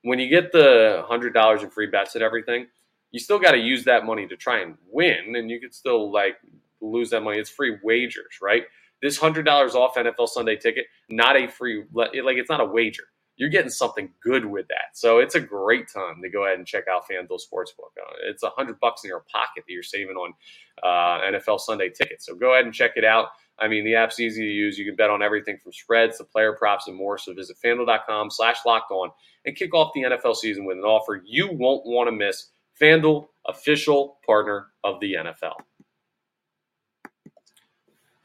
When 0.03 0.19
you 0.19 0.29
get 0.29 0.53
the 0.53 1.05
$100 1.09 1.63
in 1.63 1.71
free 1.71 1.89
bets 1.89 2.15
and 2.15 2.25
everything, 2.25 2.67
you 3.11 3.19
still 3.19 3.39
got 3.39 3.53
to 3.53 3.59
use 3.59 3.85
that 3.85 4.07
money 4.07 4.27
to 4.29 4.37
try 4.37 4.61
and 4.61 4.77
win, 4.89 5.35
and 5.35 5.51
you 5.51 5.61
could 5.61 5.75
still 5.75 6.13
like 6.13 6.37
lose 6.81 7.11
that 7.11 7.23
money. 7.23 7.39
It's 7.39 7.51
free 7.51 7.77
wagers, 7.83 8.39
right? 8.41 8.63
This 9.03 9.19
$100 9.19 9.47
off 9.75 9.97
NFL 9.97 10.29
Sunday 10.29 10.57
ticket, 10.57 10.87
not 11.09 11.37
a 11.37 11.49
free, 11.49 11.85
like 11.93 12.13
it's 12.15 12.51
not 12.51 12.61
a 12.61 12.65
wager 12.65 13.05
you're 13.41 13.49
getting 13.49 13.71
something 13.71 14.11
good 14.23 14.45
with 14.45 14.69
that. 14.69 14.93
So 14.93 15.19
it's 15.19 15.35
a 15.35 15.41
great 15.41 15.89
time 15.91 16.21
to 16.21 16.29
go 16.29 16.45
ahead 16.45 16.59
and 16.59 16.67
check 16.67 16.85
out 16.93 17.05
FanDuel 17.11 17.41
Sportsbook. 17.41 17.97
Uh, 17.99 18.13
it's 18.29 18.43
a 18.43 18.51
hundred 18.51 18.79
bucks 18.81 19.03
in 19.03 19.09
your 19.09 19.25
pocket 19.33 19.65
that 19.67 19.73
you're 19.73 19.83
saving 19.83 20.17
on 20.17 20.35
uh, 20.83 21.23
NFL 21.23 21.59
Sunday 21.59 21.89
tickets. 21.89 22.27
So 22.27 22.35
go 22.35 22.53
ahead 22.53 22.67
and 22.67 22.75
check 22.75 22.93
it 22.97 23.05
out. 23.05 23.29
I 23.59 23.67
mean, 23.67 23.87
the 23.87 23.95
app's 23.95 24.21
easy 24.21 24.43
to 24.43 24.47
use. 24.47 24.79
You 24.79 24.85
can 24.85 24.95
bet 24.95 25.09
on 25.09 25.23
everything 25.23 25.57
from 25.57 25.73
spreads 25.73 26.19
to 26.19 26.25
player 26.25 26.53
props 26.53 26.87
and 26.87 26.95
more. 26.95 27.17
So 27.17 27.33
visit 27.33 27.57
fanduel.com 27.65 28.29
slash 28.31 28.59
locked 28.67 28.91
on 28.91 29.11
and 29.47 29.57
kick 29.57 29.73
off 29.73 29.93
the 29.95 30.03
NFL 30.03 30.37
season 30.37 30.67
with 30.67 30.77
an 30.77 30.85
offer 30.85 31.23
you 31.25 31.49
won't 31.51 31.87
want 31.87 32.09
to 32.09 32.13
miss. 32.13 32.49
FanDuel, 32.79 33.27
official 33.49 34.19
partner 34.27 34.67
of 34.85 35.01
the 35.01 35.15
NFL. 35.15 35.55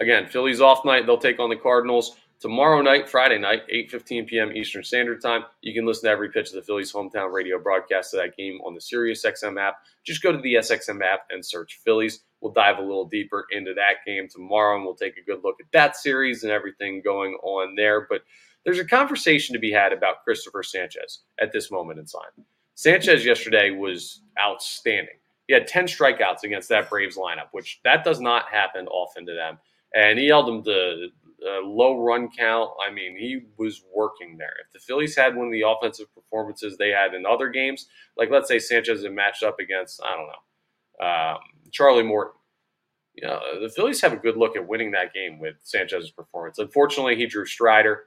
Again, 0.01 0.27
Phillies 0.27 0.59
off 0.59 0.83
night. 0.83 1.05
They'll 1.05 1.17
take 1.17 1.39
on 1.39 1.49
the 1.49 1.55
Cardinals. 1.55 2.17
Tomorrow 2.39 2.81
night, 2.81 3.07
Friday 3.09 3.37
night, 3.37 3.61
8:15 3.73 4.27
p.m. 4.27 4.51
Eastern 4.51 4.83
Standard 4.83 5.21
Time, 5.21 5.45
you 5.61 5.73
can 5.73 5.85
listen 5.85 6.03
to 6.07 6.11
every 6.11 6.29
pitch 6.29 6.49
of 6.49 6.55
the 6.55 6.61
Phillies 6.61 6.91
hometown 6.91 7.31
radio 7.31 7.57
broadcast 7.57 8.13
of 8.13 8.19
that 8.19 8.35
game 8.35 8.59
on 8.65 8.73
the 8.73 8.79
SiriusXM 8.81 9.59
app. 9.59 9.77
Just 10.03 10.21
go 10.21 10.31
to 10.31 10.37
the 10.39 10.55
SXM 10.55 11.01
app 11.01 11.27
and 11.29 11.45
search 11.45 11.79
Phillies. 11.83 12.21
We'll 12.41 12.51
dive 12.51 12.77
a 12.77 12.81
little 12.81 13.05
deeper 13.05 13.45
into 13.51 13.73
that 13.75 14.05
game 14.05 14.27
tomorrow, 14.29 14.75
and 14.75 14.85
we'll 14.85 14.95
take 14.95 15.17
a 15.17 15.23
good 15.23 15.43
look 15.43 15.55
at 15.61 15.71
that 15.71 15.95
series 15.95 16.43
and 16.43 16.51
everything 16.51 17.01
going 17.01 17.35
on 17.41 17.75
there. 17.75 18.05
But 18.09 18.21
there's 18.65 18.79
a 18.79 18.85
conversation 18.85 19.53
to 19.53 19.59
be 19.59 19.71
had 19.71 19.93
about 19.93 20.25
Cristopher 20.27 20.63
Sanchez 20.63 21.21
at 21.39 21.53
this 21.53 21.71
moment 21.71 21.99
in 21.99 22.05
time. 22.05 22.45
Sanchez 22.75 23.25
yesterday 23.25 23.71
was 23.71 24.21
outstanding. 24.39 25.15
He 25.47 25.53
had 25.53 25.67
10 25.67 25.85
strikeouts 25.85 26.43
against 26.43 26.67
that 26.69 26.89
Braves 26.89 27.17
lineup, 27.17 27.49
which 27.53 27.79
that 27.85 28.03
does 28.03 28.19
not 28.19 28.49
happen 28.49 28.87
often 28.87 29.25
to 29.25 29.33
them. 29.33 29.57
And 29.93 30.19
he 30.19 30.27
held 30.27 30.47
them 30.47 30.63
to 30.63 31.09
uh, 31.45 31.65
low 31.65 32.01
run 32.01 32.29
count. 32.37 32.71
I 32.85 32.91
mean, 32.91 33.17
he 33.17 33.41
was 33.57 33.83
working 33.93 34.37
there. 34.37 34.53
If 34.65 34.71
the 34.73 34.79
Phillies 34.79 35.15
had 35.15 35.35
one 35.35 35.47
of 35.47 35.51
the 35.51 35.63
offensive 35.67 36.13
performances 36.13 36.77
they 36.77 36.89
had 36.89 37.13
in 37.13 37.25
other 37.25 37.49
games, 37.49 37.87
like 38.17 38.29
let's 38.31 38.47
say 38.47 38.59
Sanchez 38.59 39.03
had 39.03 39.11
matched 39.13 39.43
up 39.43 39.59
against, 39.59 40.01
I 40.03 40.15
don't 40.15 40.27
know, 40.27 41.07
um, 41.07 41.37
Charlie 41.71 42.03
Morton. 42.03 42.33
You 43.13 43.27
know, 43.27 43.39
the 43.61 43.69
Phillies 43.69 44.01
have 44.01 44.11
a 44.11 44.17
good 44.17 44.35
look 44.35 44.57
at 44.57 44.67
winning 44.67 44.91
that 44.91 45.13
game 45.13 45.39
with 45.39 45.55
Sanchez's 45.63 46.11
performance. 46.11 46.59
Unfortunately, 46.59 47.15
he 47.15 47.27
drew 47.27 47.45
Strider, 47.45 48.03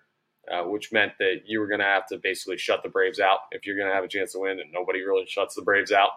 uh, 0.52 0.64
which 0.64 0.92
meant 0.92 1.12
that 1.18 1.42
you 1.46 1.60
were 1.60 1.66
going 1.66 1.80
to 1.80 1.86
have 1.86 2.06
to 2.08 2.18
basically 2.18 2.58
shut 2.58 2.82
the 2.82 2.90
Braves 2.90 3.18
out 3.18 3.38
if 3.50 3.64
you're 3.64 3.76
going 3.76 3.88
to 3.88 3.94
have 3.94 4.04
a 4.04 4.08
chance 4.08 4.32
to 4.32 4.40
win, 4.40 4.60
and 4.60 4.70
nobody 4.70 5.00
really 5.02 5.24
shuts 5.26 5.54
the 5.54 5.62
Braves 5.62 5.92
out. 5.92 6.10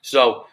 So 0.00 0.46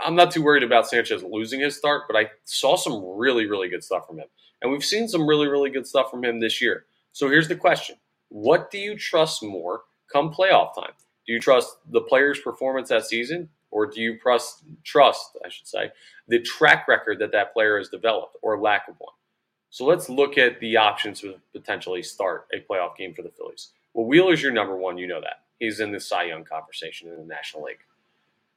I'm 0.00 0.16
not 0.16 0.30
too 0.30 0.42
worried 0.42 0.62
about 0.62 0.88
Sanchez 0.88 1.22
losing 1.22 1.60
his 1.60 1.76
start, 1.76 2.04
but 2.08 2.16
I 2.16 2.30
saw 2.44 2.76
some 2.76 3.02
really, 3.16 3.46
really 3.46 3.68
good 3.68 3.84
stuff 3.84 4.06
from 4.06 4.18
him. 4.18 4.28
And 4.62 4.72
we've 4.72 4.84
seen 4.84 5.08
some 5.08 5.26
really, 5.26 5.48
really 5.48 5.70
good 5.70 5.86
stuff 5.86 6.10
from 6.10 6.24
him 6.24 6.40
this 6.40 6.60
year. 6.60 6.86
So 7.12 7.28
here's 7.28 7.48
the 7.48 7.56
question 7.56 7.96
What 8.28 8.70
do 8.70 8.78
you 8.78 8.96
trust 8.96 9.42
more 9.42 9.82
come 10.12 10.32
playoff 10.32 10.74
time? 10.74 10.92
Do 11.26 11.32
you 11.32 11.40
trust 11.40 11.76
the 11.90 12.00
player's 12.00 12.40
performance 12.40 12.88
that 12.88 13.06
season, 13.06 13.50
or 13.70 13.86
do 13.86 14.00
you 14.00 14.18
trust, 14.18 14.64
trust, 14.82 15.36
I 15.44 15.48
should 15.50 15.66
say, 15.66 15.90
the 16.26 16.40
track 16.40 16.88
record 16.88 17.18
that 17.18 17.32
that 17.32 17.52
player 17.52 17.76
has 17.76 17.88
developed 17.88 18.36
or 18.42 18.58
lack 18.58 18.88
of 18.88 18.94
one? 18.98 19.12
So 19.70 19.84
let's 19.84 20.08
look 20.08 20.38
at 20.38 20.58
the 20.60 20.78
options 20.78 21.20
to 21.20 21.34
potentially 21.52 22.02
start 22.02 22.46
a 22.54 22.60
playoff 22.60 22.96
game 22.96 23.12
for 23.14 23.22
the 23.22 23.30
Phillies. 23.30 23.72
Well, 23.92 24.06
Wheeler's 24.06 24.42
your 24.42 24.52
number 24.52 24.76
one. 24.76 24.96
You 24.96 25.06
know 25.06 25.20
that. 25.20 25.42
He's 25.58 25.80
in 25.80 25.92
the 25.92 26.00
Cy 26.00 26.24
Young 26.24 26.44
conversation 26.44 27.08
in 27.08 27.18
the 27.18 27.24
National 27.24 27.64
League. 27.64 27.80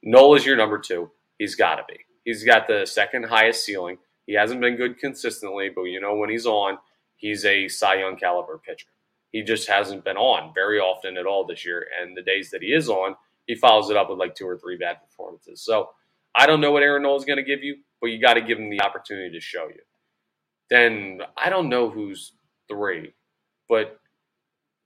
Nola's 0.02 0.46
your 0.46 0.56
number 0.56 0.78
two. 0.78 1.10
He's 1.38 1.54
got 1.54 1.76
to 1.76 1.84
be. 1.88 1.98
He's 2.24 2.44
got 2.44 2.66
the 2.66 2.86
second 2.86 3.24
highest 3.24 3.64
ceiling. 3.64 3.98
He 4.32 4.38
hasn't 4.38 4.62
been 4.62 4.76
good 4.76 4.96
consistently, 4.98 5.68
but 5.68 5.82
you 5.82 6.00
know 6.00 6.16
when 6.16 6.30
he's 6.30 6.46
on, 6.46 6.78
he's 7.16 7.44
a 7.44 7.68
Cy 7.68 7.96
Young 7.96 8.16
caliber 8.16 8.56
pitcher. 8.66 8.88
He 9.30 9.42
just 9.42 9.68
hasn't 9.68 10.04
been 10.04 10.16
on 10.16 10.54
very 10.54 10.78
often 10.78 11.18
at 11.18 11.26
all 11.26 11.44
this 11.44 11.66
year, 11.66 11.86
and 12.00 12.16
the 12.16 12.22
days 12.22 12.50
that 12.50 12.62
he 12.62 12.68
is 12.68 12.88
on, 12.88 13.14
he 13.46 13.54
follows 13.54 13.90
it 13.90 13.96
up 13.98 14.08
with 14.08 14.18
like 14.18 14.34
two 14.34 14.48
or 14.48 14.56
three 14.56 14.78
bad 14.78 15.02
performances. 15.02 15.62
So 15.62 15.90
I 16.34 16.46
don't 16.46 16.62
know 16.62 16.72
what 16.72 16.82
Aaron 16.82 17.02
Nola 17.02 17.18
is 17.18 17.26
going 17.26 17.36
to 17.36 17.42
give 17.42 17.62
you, 17.62 17.76
but 18.00 18.06
you 18.06 18.22
got 18.22 18.32
to 18.32 18.40
give 18.40 18.58
him 18.58 18.70
the 18.70 18.80
opportunity 18.80 19.30
to 19.32 19.40
show 19.40 19.68
you. 19.68 19.82
Then 20.70 21.20
I 21.36 21.50
don't 21.50 21.68
know 21.68 21.90
who's 21.90 22.32
three, 22.68 23.12
but 23.68 24.00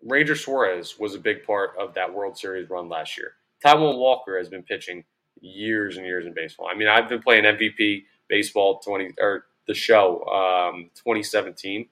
Ranger 0.02 0.34
Suarez 0.34 0.98
was 0.98 1.14
a 1.14 1.20
big 1.20 1.44
part 1.44 1.70
of 1.78 1.94
that 1.94 2.12
World 2.12 2.36
Series 2.36 2.68
run 2.68 2.88
last 2.88 3.16
year. 3.16 3.34
Taijuan 3.64 3.96
Walker 3.96 4.38
has 4.38 4.48
been 4.48 4.64
pitching 4.64 5.04
years 5.40 5.98
and 5.98 6.04
years 6.04 6.26
in 6.26 6.34
baseball. 6.34 6.66
I 6.68 6.76
mean, 6.76 6.88
I've 6.88 7.08
been 7.08 7.22
playing 7.22 7.44
MVP 7.44 8.06
baseball 8.28 8.78
20 8.80 9.14
or 9.20 9.46
the 9.66 9.74
show 9.74 10.24
um, 10.26 10.90
2017 10.94 11.88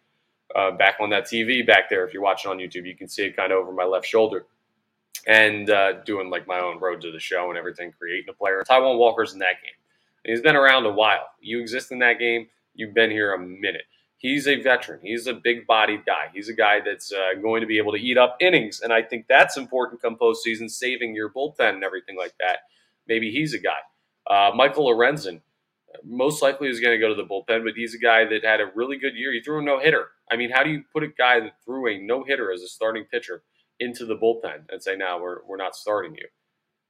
uh, 0.54 0.70
back 0.72 0.96
on 1.00 1.10
that 1.10 1.24
TV 1.24 1.66
back 1.66 1.90
there. 1.90 2.06
If 2.06 2.12
you're 2.12 2.22
watching 2.22 2.50
on 2.50 2.58
YouTube, 2.58 2.86
you 2.86 2.96
can 2.96 3.08
see 3.08 3.24
it 3.24 3.36
kind 3.36 3.52
of 3.52 3.58
over 3.58 3.72
my 3.72 3.84
left 3.84 4.06
shoulder. 4.06 4.46
And 5.26 5.70
uh, 5.70 6.02
doing 6.04 6.28
like 6.28 6.46
my 6.46 6.58
own 6.58 6.78
road 6.80 7.00
to 7.02 7.10
the 7.10 7.20
show 7.20 7.48
and 7.48 7.56
everything, 7.56 7.92
creating 7.98 8.28
a 8.28 8.34
player. 8.34 8.62
Taijuan 8.68 8.98
Walker's 8.98 9.32
in 9.32 9.38
that 9.38 9.56
game. 9.62 9.72
He's 10.24 10.42
been 10.42 10.56
around 10.56 10.86
a 10.86 10.92
while. 10.92 11.28
You 11.40 11.60
exist 11.60 11.92
in 11.92 11.98
that 12.00 12.18
game. 12.18 12.48
You've 12.74 12.94
been 12.94 13.10
here 13.10 13.32
a 13.32 13.38
minute. 13.38 13.84
He's 14.18 14.48
a 14.48 14.60
veteran. 14.60 15.00
He's 15.02 15.26
a 15.26 15.34
big 15.34 15.66
bodied 15.66 16.06
guy. 16.06 16.30
He's 16.32 16.48
a 16.48 16.54
guy 16.54 16.80
that's 16.80 17.12
uh, 17.12 17.40
going 17.40 17.60
to 17.60 17.66
be 17.66 17.78
able 17.78 17.92
to 17.92 17.98
eat 17.98 18.16
up 18.16 18.36
innings. 18.40 18.80
And 18.80 18.92
I 18.92 19.02
think 19.02 19.26
that's 19.28 19.56
important 19.56 20.00
come 20.00 20.16
postseason, 20.16 20.70
saving 20.70 21.14
your 21.14 21.30
bullpen 21.30 21.74
and 21.74 21.84
everything 21.84 22.16
like 22.16 22.34
that. 22.40 22.60
Maybe 23.06 23.30
he's 23.30 23.52
a 23.52 23.58
guy. 23.58 23.80
Uh, 24.26 24.50
Michael 24.54 24.86
Lorenzen, 24.86 25.42
most 26.04 26.42
likely 26.42 26.68
is 26.68 26.80
going 26.80 26.98
to 26.98 26.98
go 26.98 27.08
to 27.08 27.14
the 27.14 27.28
bullpen, 27.28 27.64
but 27.64 27.74
he's 27.74 27.94
a 27.94 27.98
guy 27.98 28.24
that 28.24 28.44
had 28.44 28.60
a 28.60 28.70
really 28.74 28.96
good 28.96 29.14
year. 29.14 29.32
He 29.32 29.40
threw 29.40 29.60
a 29.60 29.62
no 29.62 29.78
hitter. 29.78 30.08
I 30.30 30.36
mean, 30.36 30.50
how 30.50 30.62
do 30.62 30.70
you 30.70 30.82
put 30.92 31.02
a 31.02 31.08
guy 31.08 31.40
that 31.40 31.54
threw 31.64 31.88
a 31.88 31.98
no 31.98 32.24
hitter 32.24 32.52
as 32.52 32.62
a 32.62 32.68
starting 32.68 33.04
pitcher 33.04 33.42
into 33.80 34.06
the 34.06 34.16
bullpen 34.16 34.64
and 34.70 34.82
say, 34.82 34.96
"Now 34.96 35.20
we're 35.20 35.44
we're 35.46 35.56
not 35.56 35.76
starting 35.76 36.14
you"? 36.14 36.26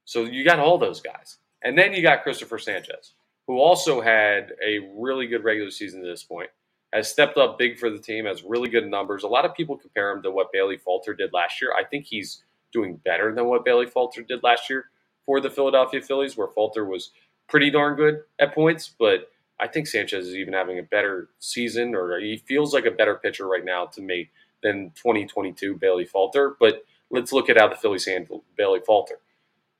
So 0.04 0.24
you 0.24 0.44
got 0.44 0.58
all 0.58 0.78
those 0.78 1.00
guys, 1.00 1.38
and 1.62 1.76
then 1.76 1.92
you 1.92 2.02
got 2.02 2.22
Cristopher 2.22 2.58
Sanchez, 2.58 3.14
who 3.46 3.58
also 3.58 4.00
had 4.00 4.52
a 4.64 4.80
really 4.96 5.26
good 5.26 5.44
regular 5.44 5.70
season 5.70 6.02
to 6.02 6.06
this 6.06 6.22
point, 6.22 6.50
has 6.92 7.10
stepped 7.10 7.38
up 7.38 7.58
big 7.58 7.78
for 7.78 7.90
the 7.90 7.98
team, 7.98 8.26
has 8.26 8.44
really 8.44 8.68
good 8.68 8.86
numbers. 8.86 9.24
A 9.24 9.28
lot 9.28 9.44
of 9.44 9.54
people 9.54 9.76
compare 9.76 10.12
him 10.12 10.22
to 10.22 10.30
what 10.30 10.52
Bailey 10.52 10.76
Falter 10.76 11.14
did 11.14 11.32
last 11.32 11.60
year. 11.60 11.72
I 11.72 11.84
think 11.84 12.04
he's 12.04 12.44
doing 12.72 12.96
better 13.04 13.34
than 13.34 13.46
what 13.46 13.64
Bailey 13.64 13.86
Falter 13.86 14.22
did 14.22 14.42
last 14.42 14.68
year 14.70 14.90
for 15.26 15.40
the 15.40 15.50
Philadelphia 15.50 16.02
Phillies, 16.02 16.36
where 16.36 16.48
Falter 16.48 16.84
was 16.84 17.12
pretty 17.48 17.70
darn 17.70 17.96
good 17.96 18.22
at 18.38 18.54
points, 18.54 18.92
but 18.98 19.30
I 19.60 19.68
think 19.68 19.86
Sanchez 19.86 20.28
is 20.28 20.34
even 20.34 20.52
having 20.52 20.78
a 20.78 20.82
better 20.82 21.28
season, 21.38 21.94
or 21.94 22.18
he 22.18 22.36
feels 22.36 22.74
like 22.74 22.86
a 22.86 22.90
better 22.90 23.14
pitcher 23.14 23.46
right 23.46 23.64
now 23.64 23.86
to 23.86 24.00
me 24.00 24.30
than 24.62 24.90
2022 24.96 25.76
Bailey 25.76 26.04
Falter. 26.04 26.56
But 26.58 26.84
let's 27.10 27.32
look 27.32 27.48
at 27.48 27.58
how 27.58 27.68
the 27.68 27.76
Phillies 27.76 28.06
handled 28.06 28.42
Bailey 28.56 28.80
Falter. 28.84 29.18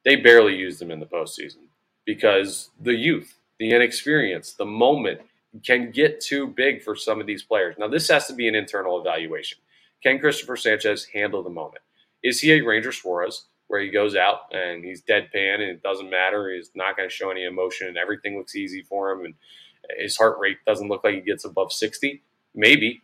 They 0.04 0.16
barely 0.16 0.54
used 0.54 0.80
him 0.80 0.90
in 0.90 1.00
the 1.00 1.06
postseason 1.06 1.64
because 2.04 2.70
the 2.80 2.94
youth, 2.94 3.38
the 3.58 3.72
inexperience, 3.72 4.52
the 4.52 4.66
moment 4.66 5.20
can 5.64 5.90
get 5.90 6.20
too 6.20 6.46
big 6.46 6.82
for 6.82 6.94
some 6.94 7.20
of 7.20 7.26
these 7.26 7.42
players. 7.42 7.76
Now, 7.78 7.88
this 7.88 8.08
has 8.08 8.26
to 8.26 8.34
be 8.34 8.48
an 8.48 8.54
internal 8.54 9.00
evaluation. 9.00 9.58
Can 10.02 10.18
Cristopher 10.18 10.58
Sanchez 10.58 11.06
handle 11.06 11.42
the 11.42 11.50
moment? 11.50 11.82
Is 12.22 12.40
he 12.40 12.52
a 12.52 12.60
Ranger 12.60 12.92
Suarez? 12.92 13.46
Where 13.68 13.80
he 13.80 13.90
goes 13.90 14.14
out 14.14 14.52
and 14.52 14.84
he's 14.84 15.02
deadpan 15.02 15.54
and 15.54 15.62
it 15.62 15.82
doesn't 15.82 16.10
matter. 16.10 16.52
He's 16.52 16.70
not 16.74 16.96
going 16.96 17.08
to 17.08 17.14
show 17.14 17.30
any 17.30 17.44
emotion 17.44 17.88
and 17.88 17.96
everything 17.96 18.36
looks 18.36 18.54
easy 18.54 18.82
for 18.82 19.10
him. 19.10 19.24
And 19.24 19.34
his 19.98 20.16
heart 20.16 20.38
rate 20.38 20.58
doesn't 20.66 20.88
look 20.88 21.04
like 21.04 21.14
he 21.14 21.20
gets 21.20 21.44
above 21.44 21.72
60. 21.72 22.22
Maybe. 22.54 23.02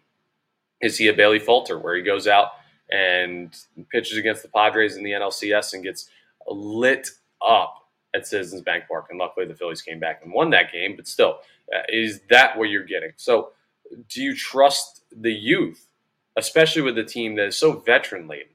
Is 0.81 0.97
he 0.99 1.09
a 1.09 1.13
Bailey 1.13 1.39
Falter 1.39 1.79
where 1.79 1.97
he 1.97 2.03
goes 2.03 2.27
out 2.27 2.49
and 2.91 3.55
pitches 3.91 4.19
against 4.19 4.43
the 4.43 4.49
Padres 4.49 4.97
in 4.97 5.05
the 5.05 5.11
NLCS 5.11 5.75
and 5.75 5.85
gets 5.85 6.09
lit 6.47 7.09
up 7.47 7.75
at 8.15 8.27
Citizens 8.27 8.63
Bank 8.63 8.85
Park? 8.89 9.07
And 9.11 9.19
luckily 9.19 9.47
the 9.47 9.55
Phillies 9.55 9.83
came 9.83 10.01
back 10.01 10.21
and 10.23 10.33
won 10.33 10.51
that 10.51 10.73
game. 10.73 10.97
But 10.97 11.07
still, 11.07 11.39
uh, 11.75 11.83
is 11.89 12.21
that 12.31 12.57
what 12.57 12.71
you're 12.71 12.85
getting? 12.85 13.13
So 13.17 13.51
do 14.09 14.23
you 14.23 14.35
trust 14.35 15.03
the 15.15 15.33
youth, 15.33 15.89
especially 16.37 16.83
with 16.83 16.97
a 16.99 17.05
team 17.05 17.37
that 17.37 17.49
is 17.49 17.59
so 17.59 17.73
veteran 17.73 18.29
laden? 18.29 18.50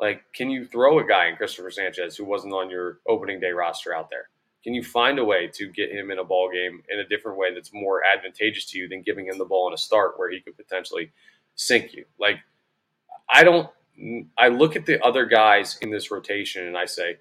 Like, 0.00 0.24
can 0.32 0.50
you 0.50 0.64
throw 0.64 0.98
a 0.98 1.06
guy 1.06 1.26
in 1.28 1.36
Cristopher 1.36 1.70
Sanchez 1.70 2.16
who 2.16 2.24
wasn't 2.24 2.54
on 2.54 2.70
your 2.70 3.00
opening 3.06 3.38
day 3.38 3.50
roster 3.50 3.94
out 3.94 4.08
there? 4.08 4.30
Can 4.64 4.74
you 4.74 4.82
find 4.82 5.18
a 5.18 5.24
way 5.24 5.50
to 5.54 5.68
get 5.68 5.90
him 5.90 6.10
in 6.10 6.18
a 6.18 6.24
ball 6.24 6.50
game 6.50 6.82
in 6.88 7.00
a 7.00 7.08
different 7.08 7.38
way 7.38 7.52
that's 7.54 7.72
more 7.72 8.02
advantageous 8.04 8.64
to 8.66 8.78
you 8.78 8.88
than 8.88 9.02
giving 9.02 9.26
him 9.26 9.38
the 9.38 9.44
ball 9.44 9.68
in 9.68 9.74
a 9.74 9.78
start 9.78 10.18
where 10.18 10.30
he 10.30 10.40
could 10.40 10.56
potentially 10.56 11.12
sink 11.54 11.92
you? 11.92 12.04
Like, 12.18 12.36
I 13.28 13.44
don't. 13.44 13.68
I 14.38 14.48
look 14.48 14.76
at 14.76 14.86
the 14.86 15.04
other 15.04 15.26
guys 15.26 15.76
in 15.82 15.90
this 15.90 16.10
rotation 16.10 16.66
and 16.66 16.76
I 16.76 16.86
say, 16.86 17.18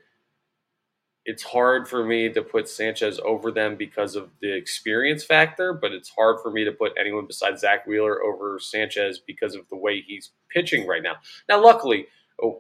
it's 1.26 1.44
hard 1.44 1.88
for 1.90 2.06
me 2.06 2.32
to 2.32 2.42
put 2.42 2.70
Sanchez 2.70 3.20
over 3.26 3.52
them 3.52 3.76
because 3.76 4.16
of 4.16 4.30
the 4.42 4.56
experience 4.56 5.24
factor, 5.24 5.74
but 5.74 5.92
it's 5.92 6.10
hard 6.10 6.40
for 6.42 6.52
me 6.52 6.64
to 6.64 6.72
put 6.72 6.94
anyone 6.98 7.26
besides 7.28 7.62
Zack 7.62 7.86
Wheeler 7.86 8.24
over 8.24 8.60
Sanchez 8.60 9.20
because 9.20 9.56
of 9.56 9.68
the 9.70 9.76
way 9.76 10.02
he's 10.02 10.32
pitching 10.50 10.88
right 10.88 11.04
now. 11.04 11.16
Now, 11.50 11.62
luckily, 11.62 12.08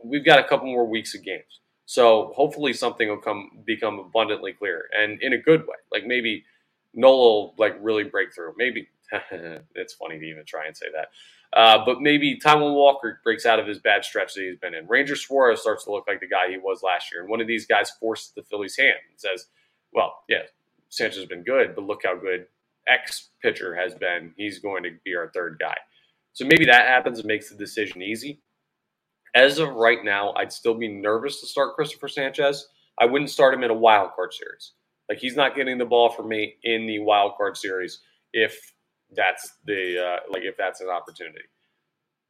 we've 0.03 0.25
got 0.25 0.39
a 0.39 0.43
couple 0.43 0.67
more 0.67 0.87
weeks 0.87 1.15
of 1.15 1.23
games. 1.23 1.59
So 1.85 2.31
hopefully 2.35 2.73
something 2.73 3.09
will 3.09 3.17
come 3.17 3.49
become 3.65 3.99
abundantly 3.99 4.53
clear 4.53 4.85
and 4.95 5.21
in 5.21 5.33
a 5.33 5.37
good 5.37 5.61
way. 5.61 5.77
Like 5.91 6.05
maybe 6.05 6.43
Nola 6.93 7.17
will 7.17 7.55
like 7.57 7.77
really 7.81 8.03
break 8.03 8.33
through. 8.33 8.53
Maybe 8.57 8.87
it's 9.75 9.93
funny 9.93 10.19
to 10.19 10.25
even 10.25 10.45
try 10.45 10.67
and 10.67 10.77
say 10.77 10.85
that. 10.93 11.07
Uh, 11.51 11.83
but 11.83 11.99
maybe 11.99 12.39
Taijuan 12.39 12.75
Walker 12.75 13.19
breaks 13.23 13.45
out 13.45 13.59
of 13.59 13.65
his 13.65 13.79
bad 13.79 14.05
stretch 14.05 14.35
that 14.35 14.41
he's 14.41 14.59
been 14.59 14.75
in. 14.75 14.87
Ranger 14.87 15.15
Suarez 15.15 15.61
starts 15.61 15.85
to 15.85 15.91
look 15.91 16.05
like 16.07 16.19
the 16.19 16.27
guy 16.27 16.49
he 16.51 16.57
was 16.57 16.83
last 16.83 17.11
year. 17.11 17.21
And 17.21 17.29
one 17.29 17.41
of 17.41 17.47
these 17.47 17.65
guys 17.65 17.89
forces 17.99 18.33
the 18.35 18.43
Phillies' 18.43 18.77
hand 18.77 18.99
and 19.09 19.19
says, 19.19 19.47
well, 19.91 20.13
yeah, 20.29 20.43
Sanchez 20.89 21.17
has 21.17 21.25
been 21.25 21.43
good, 21.43 21.73
but 21.73 21.85
look 21.85 22.01
how 22.05 22.15
good 22.15 22.45
X 22.87 23.29
pitcher 23.41 23.75
has 23.75 23.95
been. 23.95 24.33
He's 24.37 24.59
going 24.59 24.83
to 24.83 24.91
be 25.03 25.15
our 25.15 25.31
third 25.33 25.57
guy. 25.59 25.75
So 26.33 26.45
maybe 26.45 26.65
that 26.65 26.85
happens 26.85 27.17
and 27.17 27.27
makes 27.27 27.49
the 27.49 27.55
decision 27.55 28.03
easy. 28.03 28.41
As 29.35 29.59
of 29.59 29.69
right 29.69 30.03
now, 30.03 30.33
I'd 30.35 30.51
still 30.51 30.73
be 30.73 30.87
nervous 30.87 31.39
to 31.41 31.47
start 31.47 31.75
Cristopher 31.75 32.09
Sanchez. 32.09 32.67
I 32.99 33.05
wouldn't 33.05 33.29
start 33.29 33.53
him 33.53 33.63
in 33.63 33.71
a 33.71 33.75
wild 33.75 34.11
card 34.15 34.33
series. 34.33 34.73
Like 35.07 35.19
he's 35.19 35.35
not 35.35 35.55
getting 35.55 35.77
the 35.77 35.85
ball 35.85 36.09
for 36.09 36.23
me 36.23 36.55
in 36.63 36.85
the 36.85 36.99
wild 36.99 37.35
card 37.37 37.57
series 37.57 37.99
if 38.33 38.73
that's 39.15 39.53
the 39.65 39.99
uh, 39.99 40.31
like 40.31 40.43
if 40.43 40.55
that's 40.57 40.81
an 40.81 40.89
opportunity. 40.89 41.45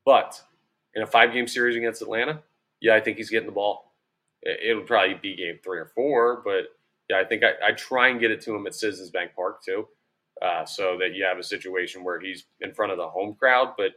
But 0.06 0.42
in 0.96 1.04
a 1.04 1.08
five 1.08 1.34
game 1.34 1.48
series 1.48 1.76
against 1.76 2.02
Atlanta, 2.02 2.42
yeah, 2.82 2.96
I 2.96 3.02
think 3.02 3.18
he's 3.18 3.30
getting 3.30 3.48
the 3.48 3.54
ball. 3.54 3.94
It, 4.42 4.74
would 4.74 4.88
probably 4.88 5.16
be 5.16 5.36
game 5.36 5.60
three 5.62 5.80
or 5.80 5.92
four, 5.94 6.42
but 6.46 6.68
yeah, 7.10 7.20
I 7.20 7.26
think 7.26 7.44
I, 7.44 7.52
I 7.68 7.72
try 7.74 8.08
and 8.08 8.22
get 8.22 8.32
it 8.32 8.40
to 8.44 8.56
him 8.56 8.66
at 8.68 8.74
Citizens 8.74 9.10
Bank 9.10 9.32
Park 9.36 9.62
too, 9.62 9.86
uh, 10.42 10.64
so 10.64 10.98
that 10.98 11.14
you 11.14 11.26
have 11.26 11.38
a 11.38 11.44
situation 11.44 12.06
where 12.06 12.22
he's 12.22 12.46
in 12.62 12.74
front 12.74 12.94
of 12.94 12.98
the 12.98 13.08
home 13.08 13.36
crowd. 13.38 13.74
But 13.78 13.96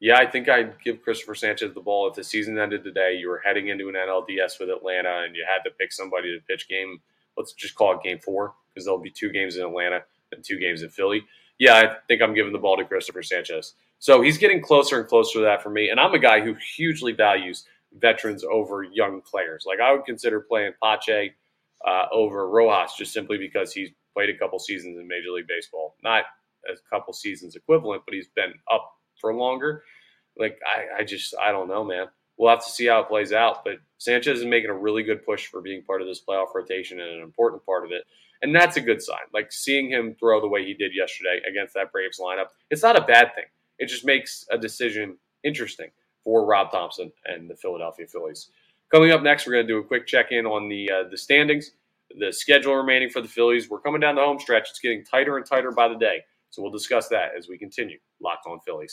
yeah, 0.00 0.16
I 0.16 0.26
think 0.26 0.48
I'd 0.48 0.80
give 0.82 1.02
Cristopher 1.02 1.36
Sanchez 1.36 1.74
the 1.74 1.80
ball 1.80 2.08
if 2.08 2.14
the 2.14 2.24
season 2.24 2.58
ended 2.58 2.84
today. 2.84 3.16
You 3.18 3.28
were 3.28 3.42
heading 3.44 3.68
into 3.68 3.88
an 3.88 3.94
NLDS 3.94 4.60
with 4.60 4.70
Atlanta, 4.70 5.22
and 5.24 5.34
you 5.34 5.44
had 5.48 5.62
to 5.68 5.74
pick 5.78 5.92
somebody 5.92 6.32
to 6.36 6.44
pitch 6.46 6.68
game. 6.68 7.00
Let's 7.36 7.52
just 7.52 7.74
call 7.74 7.94
it 7.94 8.02
game 8.02 8.18
four 8.18 8.54
because 8.72 8.84
there'll 8.84 9.00
be 9.00 9.10
two 9.10 9.30
games 9.30 9.56
in 9.56 9.62
Atlanta 9.64 10.02
and 10.32 10.44
two 10.44 10.58
games 10.58 10.82
in 10.82 10.90
Philly 10.90 11.24
yeah, 11.58 11.74
I 11.74 11.96
think 12.06 12.22
I'm 12.22 12.34
giving 12.34 12.52
the 12.52 12.58
ball 12.58 12.76
to 12.76 12.84
Cristopher 12.84 13.24
Sanchez. 13.24 13.74
So 13.98 14.22
he's 14.22 14.38
getting 14.38 14.62
closer 14.62 15.00
and 15.00 15.08
closer 15.08 15.40
to 15.40 15.44
that 15.44 15.62
for 15.62 15.70
me. 15.70 15.90
And 15.90 15.98
I'm 15.98 16.14
a 16.14 16.18
guy 16.18 16.40
who 16.40 16.54
hugely 16.54 17.12
values 17.12 17.66
veterans 17.98 18.44
over 18.44 18.84
young 18.84 19.20
players. 19.22 19.64
Like 19.66 19.80
I 19.80 19.92
would 19.92 20.04
consider 20.04 20.40
playing 20.40 20.72
Pache 20.82 21.34
uh, 21.86 22.06
over 22.12 22.48
Rojas 22.48 22.94
just 22.96 23.12
simply 23.12 23.38
because 23.38 23.72
he's 23.72 23.90
played 24.14 24.30
a 24.30 24.38
couple 24.38 24.58
seasons 24.58 24.98
in 24.98 25.08
Major 25.08 25.30
League 25.30 25.48
Baseball. 25.48 25.96
Not 26.02 26.24
a 26.68 26.74
couple 26.88 27.12
seasons 27.12 27.56
equivalent, 27.56 28.02
but 28.04 28.14
he's 28.14 28.28
been 28.28 28.54
up 28.70 28.97
for 29.20 29.34
longer. 29.34 29.82
Like 30.38 30.58
I, 30.66 31.00
I 31.00 31.04
just 31.04 31.34
I 31.40 31.52
don't 31.52 31.68
know, 31.68 31.84
man. 31.84 32.06
We'll 32.38 32.50
have 32.50 32.64
to 32.64 32.70
see 32.70 32.86
how 32.86 33.00
it 33.00 33.08
plays 33.08 33.32
out. 33.32 33.64
But 33.64 33.74
Sanchez 33.98 34.40
is 34.40 34.46
making 34.46 34.70
a 34.70 34.74
really 34.76 35.02
good 35.02 35.24
push 35.24 35.46
for 35.46 35.60
being 35.60 35.82
part 35.82 36.00
of 36.02 36.08
this 36.08 36.22
playoff 36.26 36.54
rotation 36.54 37.00
and 37.00 37.10
an 37.10 37.22
important 37.22 37.64
part 37.66 37.84
of 37.84 37.92
it. 37.92 38.04
And 38.42 38.54
that's 38.54 38.76
a 38.76 38.80
good 38.80 39.02
sign. 39.02 39.18
Like 39.34 39.50
seeing 39.52 39.90
him 39.90 40.14
throw 40.18 40.40
the 40.40 40.48
way 40.48 40.64
he 40.64 40.74
did 40.74 40.92
yesterday 40.94 41.40
against 41.48 41.74
that 41.74 41.90
Braves 41.92 42.20
lineup, 42.20 42.48
it's 42.70 42.82
not 42.82 42.96
a 42.96 43.04
bad 43.04 43.34
thing. 43.34 43.44
It 43.78 43.88
just 43.88 44.04
makes 44.04 44.46
a 44.50 44.58
decision 44.58 45.16
interesting 45.44 45.90
for 46.24 46.44
Rob 46.44 46.70
Thomson 46.70 47.12
and 47.24 47.50
the 47.50 47.56
Philadelphia 47.56 48.06
Phillies. 48.06 48.50
Coming 48.92 49.10
up 49.10 49.22
next, 49.22 49.46
we're 49.46 49.54
going 49.54 49.66
to 49.66 49.72
do 49.72 49.78
a 49.78 49.84
quick 49.84 50.06
check 50.06 50.32
in 50.32 50.46
on 50.46 50.68
the 50.68 50.90
uh, 50.90 51.08
the 51.10 51.16
standings, 51.16 51.72
the 52.18 52.32
schedule 52.32 52.74
remaining 52.74 53.10
for 53.10 53.20
the 53.20 53.28
Phillies. 53.28 53.68
We're 53.68 53.80
coming 53.80 54.00
down 54.00 54.14
the 54.14 54.22
home 54.22 54.38
stretch. 54.38 54.70
It's 54.70 54.78
getting 54.78 55.04
tighter 55.04 55.36
and 55.36 55.44
tighter 55.44 55.72
by 55.72 55.88
the 55.88 55.96
day. 55.96 56.22
So 56.50 56.62
we'll 56.62 56.72
discuss 56.72 57.08
that 57.08 57.32
as 57.36 57.48
we 57.48 57.58
continue. 57.58 57.98
Locked 58.20 58.46
on 58.46 58.60
Phillies. 58.60 58.92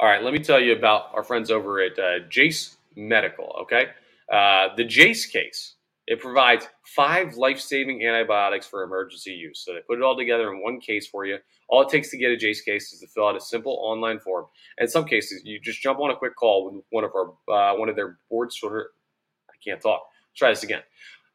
All 0.00 0.08
right, 0.08 0.22
let 0.22 0.32
me 0.32 0.38
tell 0.38 0.60
you 0.60 0.74
about 0.74 1.10
our 1.12 1.24
friends 1.24 1.50
over 1.50 1.80
at 1.80 1.98
uh, 1.98 2.20
Jase 2.28 2.76
Medical. 2.94 3.56
Okay, 3.62 3.86
uh, 4.32 4.68
the 4.76 4.84
Jase 4.84 5.26
case 5.26 5.74
it 6.08 6.20
provides 6.20 6.66
five 6.84 7.36
life 7.36 7.60
saving 7.60 8.02
antibiotics 8.02 8.66
for 8.66 8.82
emergency 8.82 9.32
use. 9.32 9.62
So 9.62 9.74
they 9.74 9.80
put 9.80 9.98
it 9.98 10.02
all 10.02 10.16
together 10.16 10.50
in 10.50 10.62
one 10.62 10.80
case 10.80 11.06
for 11.06 11.26
you. 11.26 11.36
All 11.68 11.82
it 11.82 11.90
takes 11.90 12.10
to 12.10 12.16
get 12.16 12.30
a 12.30 12.36
Jase 12.36 12.62
case 12.62 12.94
is 12.94 13.00
to 13.00 13.06
fill 13.08 13.26
out 13.28 13.36
a 13.36 13.40
simple 13.40 13.76
online 13.82 14.18
form. 14.18 14.46
In 14.78 14.88
some 14.88 15.04
cases, 15.04 15.42
you 15.44 15.60
just 15.60 15.82
jump 15.82 15.98
on 16.00 16.10
a 16.10 16.16
quick 16.16 16.34
call 16.34 16.64
with 16.64 16.82
one 16.90 17.04
of 17.04 17.10
our 17.14 17.32
uh, 17.52 17.76
one 17.76 17.90
of 17.90 17.96
their 17.96 18.18
board 18.30 18.52
sort 18.52 18.92
I 19.50 19.54
can't 19.62 19.82
talk. 19.82 20.00
Let's 20.30 20.38
try 20.38 20.50
this 20.50 20.62
again. 20.62 20.80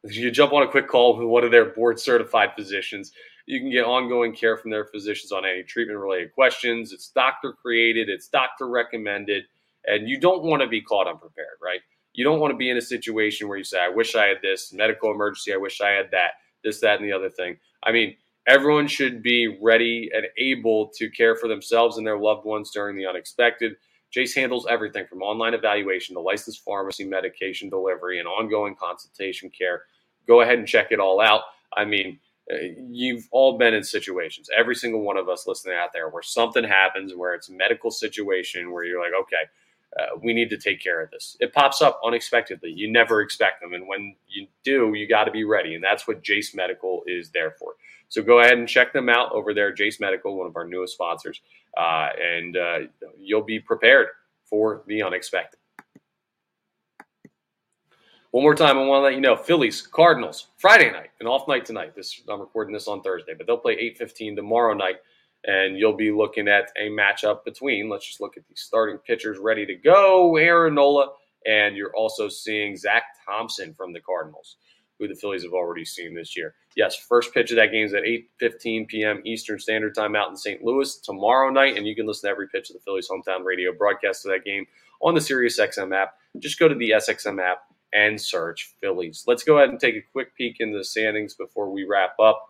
You 0.02 0.30
jump 0.32 0.52
on 0.52 0.64
a 0.64 0.68
quick 0.68 0.88
call 0.88 1.16
with 1.16 1.28
one 1.28 1.44
of 1.44 1.52
their 1.52 1.66
board 1.66 2.00
certified 2.00 2.50
physicians. 2.56 3.12
You 3.46 3.60
can 3.60 3.70
get 3.70 3.84
ongoing 3.84 4.34
care 4.34 4.56
from 4.56 4.70
their 4.70 4.84
physicians 4.84 5.32
on 5.32 5.44
any 5.44 5.62
treatment 5.62 5.98
related 5.98 6.32
questions. 6.34 6.92
It's 6.92 7.08
doctor 7.08 7.52
created, 7.52 8.08
it's 8.08 8.28
doctor 8.28 8.68
recommended, 8.68 9.44
and 9.86 10.08
you 10.08 10.18
don't 10.18 10.42
want 10.42 10.62
to 10.62 10.68
be 10.68 10.80
caught 10.80 11.06
unprepared, 11.06 11.58
right? 11.62 11.80
you 12.14 12.24
don't 12.24 12.40
want 12.40 12.52
to 12.52 12.56
be 12.56 12.70
in 12.70 12.76
a 12.76 12.82
situation 12.82 13.48
where 13.48 13.58
you 13.58 13.64
say, 13.64 13.80
I 13.80 13.88
wish 13.88 14.14
I 14.14 14.26
had 14.26 14.38
this 14.40 14.72
medical 14.72 15.10
emergency. 15.10 15.52
I 15.52 15.56
wish 15.56 15.80
I 15.80 15.90
had 15.90 16.10
that, 16.12 16.32
this, 16.62 16.80
that, 16.80 17.00
and 17.00 17.08
the 17.08 17.12
other 17.12 17.28
thing. 17.28 17.58
I 17.82 17.90
mean, 17.90 18.16
everyone 18.46 18.86
should 18.86 19.20
be 19.20 19.58
ready 19.60 20.10
and 20.14 20.26
able 20.38 20.90
to 20.96 21.10
care 21.10 21.34
for 21.34 21.48
themselves 21.48 21.98
and 21.98 22.06
their 22.06 22.18
loved 22.18 22.46
ones 22.46 22.70
during 22.70 22.96
the 22.96 23.06
unexpected. 23.06 23.74
Jase 24.12 24.34
handles 24.34 24.64
everything 24.70 25.06
from 25.08 25.22
online 25.22 25.54
evaluation 25.54 26.14
to 26.14 26.20
licensed 26.20 26.62
pharmacy 26.64 27.04
medication 27.04 27.68
delivery 27.68 28.20
and 28.20 28.28
ongoing 28.28 28.76
consultation 28.76 29.50
care. 29.50 29.82
Go 30.28 30.40
ahead 30.40 30.58
and 30.58 30.68
check 30.68 30.92
it 30.92 31.00
all 31.00 31.20
out. 31.20 31.42
I 31.76 31.84
mean, 31.84 32.20
you've 32.48 33.26
all 33.30 33.56
been 33.58 33.74
in 33.74 33.82
situations, 33.82 34.48
every 34.56 34.74
single 34.74 35.02
one 35.02 35.16
of 35.16 35.28
us 35.28 35.46
listening 35.46 35.76
out 35.76 35.92
there, 35.92 36.08
where 36.08 36.22
something 36.22 36.64
happens, 36.64 37.14
where 37.14 37.34
it's 37.34 37.48
a 37.48 37.52
medical 37.52 37.90
situation 37.90 38.72
where 38.72 38.84
you're 38.84 39.00
like, 39.00 39.12
okay, 39.22 39.48
uh, 39.98 40.18
we 40.22 40.34
need 40.34 40.50
to 40.50 40.58
take 40.58 40.82
care 40.82 41.00
of 41.00 41.10
this. 41.10 41.36
It 41.40 41.52
pops 41.52 41.80
up 41.80 42.00
unexpectedly. 42.04 42.70
You 42.70 42.90
never 42.90 43.20
expect 43.20 43.60
them. 43.60 43.74
And 43.74 43.86
when 43.86 44.16
you 44.28 44.48
do, 44.64 44.92
you 44.94 45.08
got 45.08 45.24
to 45.24 45.30
be 45.30 45.44
ready. 45.44 45.74
And 45.74 45.84
that's 45.84 46.08
what 46.08 46.22
Jase 46.22 46.54
Medical 46.54 47.02
is 47.06 47.30
there 47.30 47.52
for. 47.52 47.74
So 48.08 48.22
go 48.22 48.40
ahead 48.40 48.58
and 48.58 48.68
check 48.68 48.92
them 48.92 49.08
out 49.08 49.32
over 49.32 49.54
there, 49.54 49.72
Jase 49.72 50.00
Medical, 50.00 50.36
one 50.36 50.46
of 50.46 50.56
our 50.56 50.66
newest 50.66 50.94
sponsors. 50.94 51.40
Uh, 51.76 52.08
and 52.20 52.56
uh, 52.56 52.78
you'll 53.18 53.42
be 53.42 53.60
prepared 53.60 54.08
for 54.44 54.82
the 54.86 55.02
unexpected. 55.02 55.58
One 58.34 58.42
more 58.42 58.56
time, 58.56 58.76
I 58.76 58.84
want 58.84 58.98
to 58.98 59.04
let 59.04 59.14
you 59.14 59.20
know 59.20 59.36
Phillies, 59.36 59.80
Cardinals, 59.80 60.48
Friday 60.56 60.90
night, 60.90 61.10
an 61.20 61.28
off 61.28 61.46
night 61.46 61.64
tonight. 61.64 61.94
This 61.94 62.20
I'm 62.28 62.40
recording 62.40 62.74
this 62.74 62.88
on 62.88 63.00
Thursday, 63.00 63.32
but 63.32 63.46
they'll 63.46 63.56
play 63.56 63.76
8:15 63.76 64.34
tomorrow 64.34 64.74
night 64.74 64.96
and 65.44 65.78
you'll 65.78 65.94
be 65.94 66.10
looking 66.10 66.48
at 66.48 66.72
a 66.76 66.88
matchup 66.88 67.44
between, 67.44 67.88
let's 67.88 68.08
just 68.08 68.20
look 68.20 68.36
at 68.36 68.42
the 68.48 68.56
starting 68.56 68.98
pitchers 68.98 69.38
ready 69.38 69.64
to 69.66 69.76
go, 69.76 70.36
Aaron 70.36 70.74
Nola, 70.74 71.12
and 71.46 71.76
you're 71.76 71.94
also 71.94 72.28
seeing 72.28 72.76
Zack 72.76 73.04
Thompson 73.24 73.72
from 73.72 73.92
the 73.92 74.00
Cardinals, 74.00 74.56
who 74.98 75.06
the 75.06 75.14
Phillies 75.14 75.44
have 75.44 75.52
already 75.52 75.84
seen 75.84 76.12
this 76.12 76.36
year. 76.36 76.56
Yes, 76.74 76.96
first 76.96 77.32
pitch 77.32 77.52
of 77.52 77.56
that 77.58 77.70
game 77.70 77.86
is 77.86 77.94
at 77.94 78.02
8.15 78.02 78.88
p.m. 78.88 79.22
Eastern 79.24 79.60
Standard 79.60 79.94
Time 79.94 80.16
out 80.16 80.30
in 80.30 80.36
St. 80.36 80.60
Louis 80.60 80.98
tomorrow 81.02 81.50
night, 81.50 81.76
and 81.76 81.86
you 81.86 81.94
can 81.94 82.04
listen 82.04 82.26
to 82.26 82.32
every 82.32 82.48
pitch 82.48 82.68
of 82.70 82.74
the 82.74 82.82
Phillies 82.82 83.08
hometown 83.08 83.44
radio 83.44 83.72
broadcast 83.72 84.26
of 84.26 84.32
that 84.32 84.44
game 84.44 84.66
on 85.00 85.14
the 85.14 85.20
SiriusXM 85.20 85.94
app. 85.94 86.14
Just 86.40 86.58
go 86.58 86.66
to 86.66 86.74
the 86.74 86.90
SXM 86.90 87.40
app 87.40 87.58
and 87.94 88.20
search 88.20 88.74
Phillies. 88.80 89.24
Let's 89.26 89.44
go 89.44 89.58
ahead 89.58 89.70
and 89.70 89.80
take 89.80 89.94
a 89.94 90.02
quick 90.12 90.36
peek 90.36 90.56
into 90.60 90.76
the 90.76 90.84
standings 90.84 91.34
before 91.34 91.70
we 91.70 91.84
wrap 91.84 92.18
up. 92.20 92.48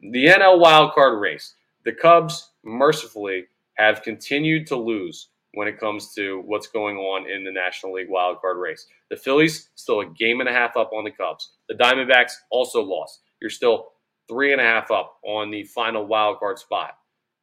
The 0.00 0.26
NL 0.26 0.62
wildcard 0.62 1.20
race. 1.20 1.54
The 1.84 1.92
Cubs, 1.92 2.50
mercifully, 2.62 3.46
have 3.74 4.02
continued 4.02 4.66
to 4.68 4.76
lose 4.76 5.28
when 5.54 5.68
it 5.68 5.80
comes 5.80 6.14
to 6.14 6.42
what's 6.46 6.66
going 6.66 6.96
on 6.96 7.28
in 7.28 7.44
the 7.44 7.50
National 7.50 7.94
League 7.94 8.08
wildcard 8.08 8.60
race. 8.60 8.86
The 9.10 9.16
Phillies 9.16 9.70
still 9.74 10.00
a 10.00 10.06
game 10.06 10.40
and 10.40 10.48
a 10.48 10.52
half 10.52 10.76
up 10.76 10.92
on 10.92 11.04
the 11.04 11.10
Cubs. 11.10 11.52
The 11.68 11.74
Diamondbacks 11.74 12.32
also 12.50 12.82
lost. 12.82 13.20
You're 13.40 13.50
still 13.50 13.88
three 14.28 14.52
and 14.52 14.60
a 14.60 14.64
half 14.64 14.90
up 14.90 15.16
on 15.24 15.50
the 15.50 15.64
final 15.64 16.06
wildcard 16.06 16.58
spot. 16.58 16.92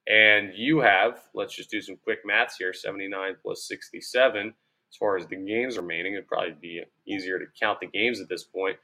And 0.08 0.52
you 0.56 0.80
have, 0.80 1.22
let's 1.36 1.56
just 1.56 1.70
do 1.70 1.82
some 1.82 1.98
quick 2.04 2.20
maths 2.26 2.56
here 2.58 2.74
79 2.74 3.36
plus 3.44 3.68
67. 3.68 4.54
As 4.92 4.98
far 4.98 5.18
as 5.18 5.28
the 5.28 5.36
games 5.36 5.78
remaining, 5.78 6.14
it'd 6.14 6.28
probably 6.28 6.56
be 6.60 6.84
easier 7.06 7.40
to 7.40 7.46
count 7.60 7.80
the 7.80 7.88
games 7.88 8.20
at 8.20 8.30
this 8.30 8.44
point. 8.44 8.78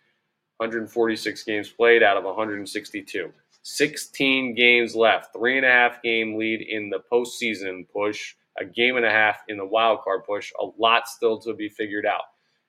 146 0.57 1.43
games 1.43 1.69
played 1.69 2.03
out 2.03 2.17
of 2.17 2.23
162. 2.23 3.31
16 3.63 4.53
games 4.53 4.95
left, 4.95 5.33
three 5.33 5.57
and 5.57 5.65
a 5.65 5.69
half 5.69 6.01
game 6.03 6.37
lead 6.37 6.61
in 6.61 6.89
the 6.89 6.99
postseason 7.11 7.87
push, 7.89 8.35
a 8.59 8.65
game 8.65 8.95
and 8.95 9.05
a 9.05 9.09
half 9.09 9.43
in 9.49 9.57
the 9.57 9.65
wild 9.65 10.01
card 10.03 10.23
push. 10.23 10.53
A 10.61 10.65
lot 10.77 11.07
still 11.07 11.39
to 11.39 11.53
be 11.53 11.67
figured 11.67 12.05
out. 12.05 12.21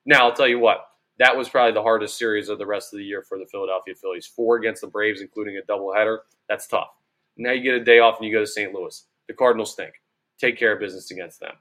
Now, 0.07 0.27
I'll 0.27 0.35
tell 0.35 0.49
you 0.49 0.59
what, 0.59 0.87
that 1.19 1.37
was 1.37 1.49
probably 1.49 1.73
the 1.73 1.83
hardest 1.83 2.19
series 2.19 2.49
of 2.49 2.59
the 2.59 2.67
rest 2.67 2.93
of 2.93 2.99
the 2.99 3.05
year 3.05 3.23
for 3.23 3.39
the 3.39 3.47
Philadelphia 3.47 3.95
Phillies. 3.95 4.27
Four 4.27 4.57
against 4.57 4.81
the 4.81 4.87
Braves, 4.87 5.21
including 5.21 5.59
a 5.59 5.71
doubleheader. 5.71 6.19
That's 6.49 6.67
tough. 6.67 6.89
Now 7.37 7.53
you 7.53 7.63
get 7.63 7.75
a 7.75 7.85
day 7.85 7.99
off 7.99 8.19
and 8.19 8.27
you 8.27 8.33
go 8.33 8.41
to 8.41 8.47
St. 8.47 8.73
Louis. 8.73 9.05
The 9.29 9.35
Cardinals 9.35 9.73
stink. 9.73 9.93
Take 10.39 10.59
care 10.59 10.73
of 10.73 10.81
business 10.81 11.11
against 11.11 11.41
them. 11.41 11.55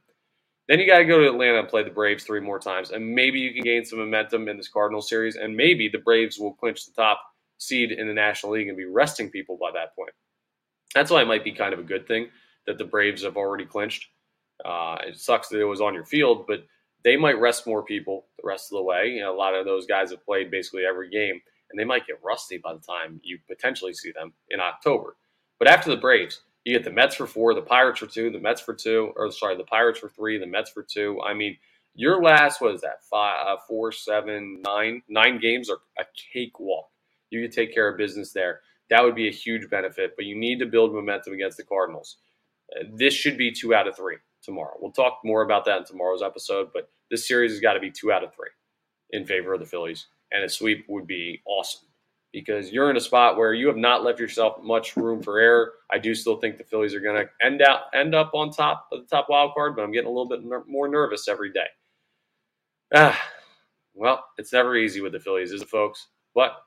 Then 0.67 0.79
you 0.79 0.87
got 0.87 0.97
to 0.97 1.05
go 1.05 1.19
to 1.19 1.27
Atlanta 1.27 1.59
and 1.59 1.67
play 1.67 1.83
the 1.83 1.91
Braves 1.91 2.23
three 2.23 2.39
more 2.39 2.59
times, 2.59 2.91
and 2.91 3.07
maybe 3.07 3.39
you 3.39 3.53
can 3.53 3.63
gain 3.63 3.85
some 3.85 3.99
momentum 3.99 4.47
in 4.47 4.57
this 4.57 4.67
Cardinals 4.67 5.09
series, 5.09 5.35
and 5.35 5.55
maybe 5.55 5.87
the 5.87 5.99
Braves 5.99 6.39
will 6.39 6.53
clinch 6.53 6.85
the 6.85 6.93
top 6.93 7.21
seed 7.57 7.91
in 7.91 8.07
the 8.07 8.13
National 8.13 8.53
League 8.53 8.67
and 8.67 8.77
be 8.77 8.85
resting 8.85 9.29
people 9.29 9.57
by 9.61 9.71
that 9.71 9.95
point. 9.95 10.11
That's 10.95 11.11
why 11.11 11.21
it 11.21 11.27
might 11.27 11.43
be 11.43 11.51
kind 11.51 11.73
of 11.73 11.79
a 11.79 11.83
good 11.83 12.07
thing 12.07 12.29
that 12.65 12.77
the 12.77 12.85
Braves 12.85 13.23
have 13.23 13.37
already 13.37 13.65
clinched. 13.65 14.07
Uh, 14.63 14.97
it 15.05 15.19
sucks 15.19 15.49
that 15.49 15.59
it 15.59 15.65
was 15.65 15.81
on 15.81 15.93
your 15.93 16.05
field, 16.05 16.45
but 16.47 16.65
they 17.03 17.15
might 17.15 17.39
rest 17.39 17.67
more 17.67 17.83
people 17.83 18.25
the 18.41 18.47
rest 18.47 18.71
of 18.71 18.77
the 18.77 18.83
way. 18.83 19.09
You 19.09 19.21
know, 19.21 19.35
a 19.35 19.37
lot 19.37 19.53
of 19.53 19.65
those 19.65 19.85
guys 19.85 20.09
have 20.09 20.25
played 20.25 20.49
basically 20.49 20.85
every 20.85 21.09
game, 21.09 21.39
and 21.69 21.79
they 21.79 21.83
might 21.83 22.07
get 22.07 22.23
rusty 22.23 22.57
by 22.57 22.73
the 22.73 22.79
time 22.79 23.19
you 23.23 23.37
potentially 23.47 23.93
see 23.93 24.11
them 24.11 24.33
in 24.49 24.59
October. 24.59 25.15
But 25.59 25.67
after 25.67 25.91
the 25.91 25.97
Braves, 25.97 26.41
you 26.65 26.73
get 26.73 26.83
the 26.83 26.91
Mets 26.91 27.15
for 27.15 27.27
four, 27.27 27.53
the 27.53 27.61
Pirates 27.61 27.99
for 27.99 28.07
two, 28.07 28.31
the 28.31 28.39
Mets 28.39 28.59
for 28.59 28.73
two, 28.73 29.13
or 29.15 29.31
sorry, 29.31 29.55
the 29.55 29.63
Pirates 29.63 29.99
for 29.99 30.09
three, 30.09 30.39
the 30.39 30.47
Mets 30.47 30.71
for 30.71 30.81
two. 30.83 31.21
I 31.25 31.33
mean, 31.33 31.57
your 31.93 32.21
last 32.21 32.59
what 32.59 32.73
is 32.73 32.81
that? 32.81 33.03
Five, 33.09 33.47
uh, 33.47 33.57
four, 33.67 33.91
seven, 33.91 34.61
nine, 34.65 35.03
nine 35.07 35.39
games 35.39 35.69
are 35.69 35.77
a 35.99 36.05
cakewalk. 36.33 36.89
You 37.29 37.41
can 37.41 37.51
take 37.51 37.73
care 37.73 37.87
of 37.87 37.97
business 37.97 38.33
there. 38.33 38.61
That 38.89 39.03
would 39.03 39.15
be 39.15 39.27
a 39.27 39.31
huge 39.31 39.69
benefit. 39.69 40.13
But 40.15 40.25
you 40.25 40.35
need 40.35 40.59
to 40.59 40.65
build 40.65 40.93
momentum 40.93 41.33
against 41.33 41.57
the 41.57 41.63
Cardinals. 41.63 42.17
Uh, 42.75 42.85
this 42.93 43.13
should 43.13 43.37
be 43.37 43.51
two 43.51 43.75
out 43.75 43.87
of 43.87 43.95
three 43.95 44.17
tomorrow. 44.41 44.75
We'll 44.79 44.91
talk 44.91 45.19
more 45.23 45.43
about 45.43 45.65
that 45.65 45.79
in 45.79 45.85
tomorrow's 45.85 46.23
episode. 46.23 46.69
But 46.73 46.89
this 47.11 47.27
series 47.27 47.51
has 47.51 47.59
got 47.61 47.73
to 47.73 47.79
be 47.79 47.91
two 47.91 48.11
out 48.11 48.23
of 48.23 48.33
three 48.33 48.49
in 49.11 49.25
favor 49.25 49.53
of 49.53 49.59
the 49.59 49.67
Phillies, 49.67 50.07
and 50.31 50.43
a 50.43 50.49
sweep 50.49 50.85
would 50.89 51.05
be 51.05 51.41
awesome 51.45 51.87
because 52.35 52.69
you're 52.69 52.89
in 52.89 52.97
a 52.97 53.01
spot 53.01 53.37
where 53.37 53.53
you 53.53 53.65
have 53.65 53.77
not 53.77 54.03
left 54.03 54.19
yourself 54.19 54.61
much 54.61 54.97
room 54.97 55.23
for 55.23 55.39
error. 55.39 55.71
I 55.89 55.97
do 55.97 56.13
still 56.13 56.35
think 56.35 56.57
the 56.57 56.65
Phillies 56.65 56.93
are 56.93 56.99
going 56.99 57.15
to 57.15 57.29
end 57.41 57.61
out 57.61 57.83
end 57.93 58.13
up 58.13 58.31
on 58.33 58.51
top 58.51 58.89
of 58.91 58.99
the 58.99 59.07
top 59.07 59.27
wild 59.29 59.53
card, 59.53 59.73
but 59.77 59.83
I'm 59.83 59.93
getting 59.93 60.09
a 60.09 60.11
little 60.11 60.27
bit 60.27 60.41
more 60.67 60.89
nervous 60.89 61.29
every 61.29 61.53
day. 61.53 61.67
Ah, 62.93 63.17
well, 63.93 64.25
it's 64.37 64.51
never 64.51 64.75
easy 64.75 64.99
with 64.99 65.13
the 65.13 65.19
Phillies, 65.19 65.53
is 65.53 65.61
it, 65.61 65.69
folks? 65.69 66.09
But 66.35 66.57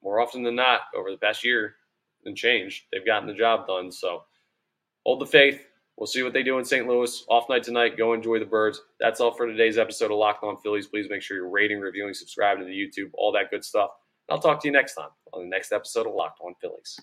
more 0.00 0.20
often 0.20 0.44
than 0.44 0.54
not, 0.54 0.82
over 0.94 1.10
the 1.10 1.16
past 1.16 1.44
year 1.44 1.74
and 2.24 2.36
change, 2.36 2.86
they've 2.92 3.04
gotten 3.04 3.26
the 3.26 3.34
job 3.34 3.66
done. 3.66 3.90
So 3.90 4.22
hold 5.04 5.20
the 5.20 5.26
faith. 5.26 5.66
We'll 5.96 6.06
see 6.06 6.22
what 6.22 6.32
they 6.32 6.44
do 6.44 6.56
in 6.58 6.64
St. 6.64 6.86
Louis. 6.86 7.24
Off 7.28 7.48
night 7.48 7.64
tonight. 7.64 7.98
Go 7.98 8.12
enjoy 8.12 8.38
the 8.38 8.44
birds. 8.44 8.80
That's 9.00 9.20
all 9.20 9.32
for 9.32 9.48
today's 9.48 9.76
episode 9.76 10.12
of 10.12 10.18
Locked 10.18 10.44
On 10.44 10.56
Phillies. 10.58 10.86
Please 10.86 11.08
make 11.10 11.20
sure 11.20 11.36
you're 11.36 11.50
rating, 11.50 11.80
reviewing, 11.80 12.14
subscribing 12.14 12.64
to 12.64 12.70
the 12.70 12.72
YouTube, 12.72 13.10
all 13.14 13.32
that 13.32 13.50
good 13.50 13.64
stuff. 13.64 13.90
I'll 14.30 14.38
talk 14.38 14.60
to 14.62 14.68
you 14.68 14.72
next 14.72 14.94
time 14.94 15.10
on 15.32 15.42
the 15.42 15.48
next 15.48 15.72
episode 15.72 16.06
of 16.06 16.14
Locked 16.14 16.40
On 16.40 16.54
Phillies. 16.60 16.98